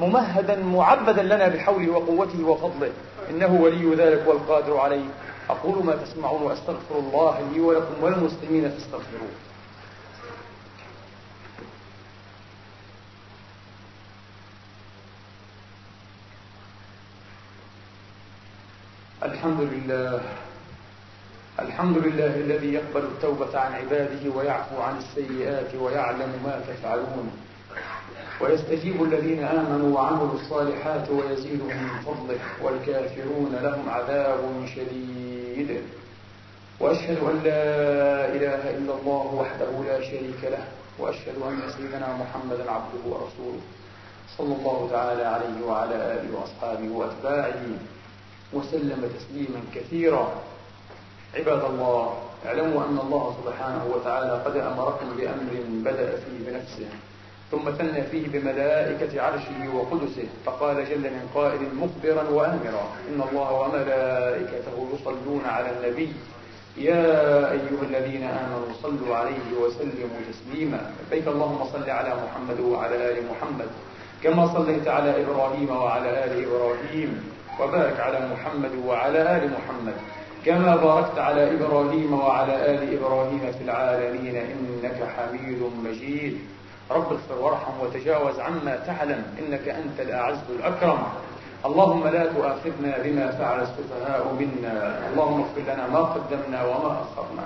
[0.00, 2.92] ممهدا معبدا لنا بحوله وقوته وفضله.
[3.30, 5.06] إنه ولي ذلك والقادر عليه.
[5.50, 9.28] أقول ما تسمعون وأستغفر الله لي ولكم وللمسلمين فاستغفروه.
[19.22, 20.20] الحمد لله
[21.58, 27.30] الحمد لله الذي يقبل التوبة عن عباده ويعفو عن السيئات ويعلم ما تفعلون.
[28.40, 35.82] ويستجيب الذين آمنوا وعملوا الصالحات ويزيدهم من فضله والكافرون لهم عذاب شديد.
[36.80, 37.64] وأشهد أن لا
[38.34, 40.64] إله إلا الله وحده لا شريك له
[40.98, 43.60] وأشهد أن سيدنا محمدا عبده ورسوله
[44.38, 47.62] صلى الله تعالى عليه وعلى آله وأصحابه وأتباعه
[48.52, 50.32] وسلم تسليما كثيرا.
[51.36, 52.14] عباد الله
[52.46, 55.52] اعلموا أن الله سبحانه وتعالى قد أمركم بأمر
[55.84, 56.86] بدأ فيه بنفسه
[57.50, 64.88] ثم ثنى فيه بملائكة عرشه وقدسه فقال جل من قائل مخبرا وآمرا إن الله وملائكته
[64.94, 66.12] يصلون على النبي.
[66.76, 70.90] يا أيها الذين آمنوا صلوا عليه وسلموا تسليما.
[71.10, 73.68] بيت اللهم صل على محمد وعلى آل محمد
[74.22, 77.30] كما صليت على إبراهيم وعلى آل إبراهيم
[77.60, 79.94] وبارك على محمد وعلى آل محمد.
[80.44, 86.38] كما باركت على إبراهيم وعلى آل إبراهيم في العالمين إنك حميد مجيد.
[86.90, 90.98] رب اغفر وارحم وتجاوز عما تعلم إنك أنت الأعز الأكرم.
[91.64, 94.98] اللهم لا تؤاخذنا بما فعل السفهاء منا.
[95.12, 97.44] اللهم اغفر لنا ما قدمنا وما أخرنا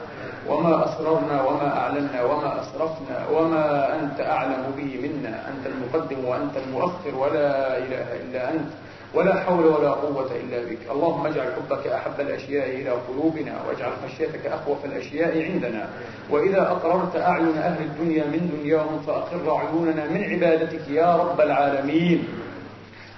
[0.48, 5.34] وما أسررنا وما أعلنا وما أسرفنا وما أنت أعلم به منا.
[5.50, 8.70] أنت المقدم وأنت المؤخر ولا إله إلا أنت.
[9.14, 10.78] ولا حول ولا قوة إلا بك.
[10.90, 15.88] اللهم اجعل حبك أحب الأشياء إلى قلوبنا واجعل خشيتك أخوف الأشياء عندنا.
[16.30, 22.28] وإذا أقررت أعين أهل الدنيا من دنياهم فأقر عيوننا من عبادتك يا رب العالمين.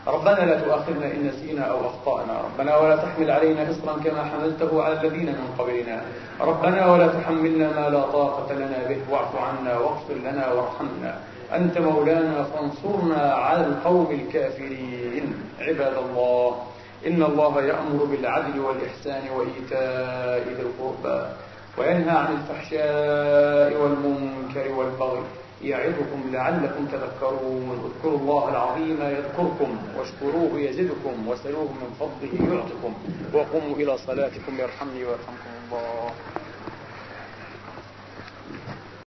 [0.06, 2.40] ربنا لا تؤاخذنا إن نسينا أو أخطأنا.
[2.44, 6.02] ربنا ولا تحمل علينا إصرا كما حملته على الذين من قبلنا.
[6.40, 8.98] ربنا ولا تحملنا ما لا طاقة لنا به.
[9.10, 11.18] واعف عنا واغفر لنا وارحمنا.
[11.52, 15.34] أنت مولانا فانصرنا على القوم الكافرين.
[15.60, 16.62] عباد الله
[17.06, 21.26] إن الله يأمر بالعدل والإحسان وإيتاء ذي القربى
[21.78, 25.22] وينهى عن الفحشاء والمنكر والبغي
[25.62, 27.68] يعظكم لعلكم تذكرون.
[27.84, 32.94] اذكروا الله العظيم يذكركم واشكروه يزدكم وسلوه من فضله يعطكم.
[33.34, 36.10] وقوموا إلى صلاتكم يرحمني ويرحمكم الله.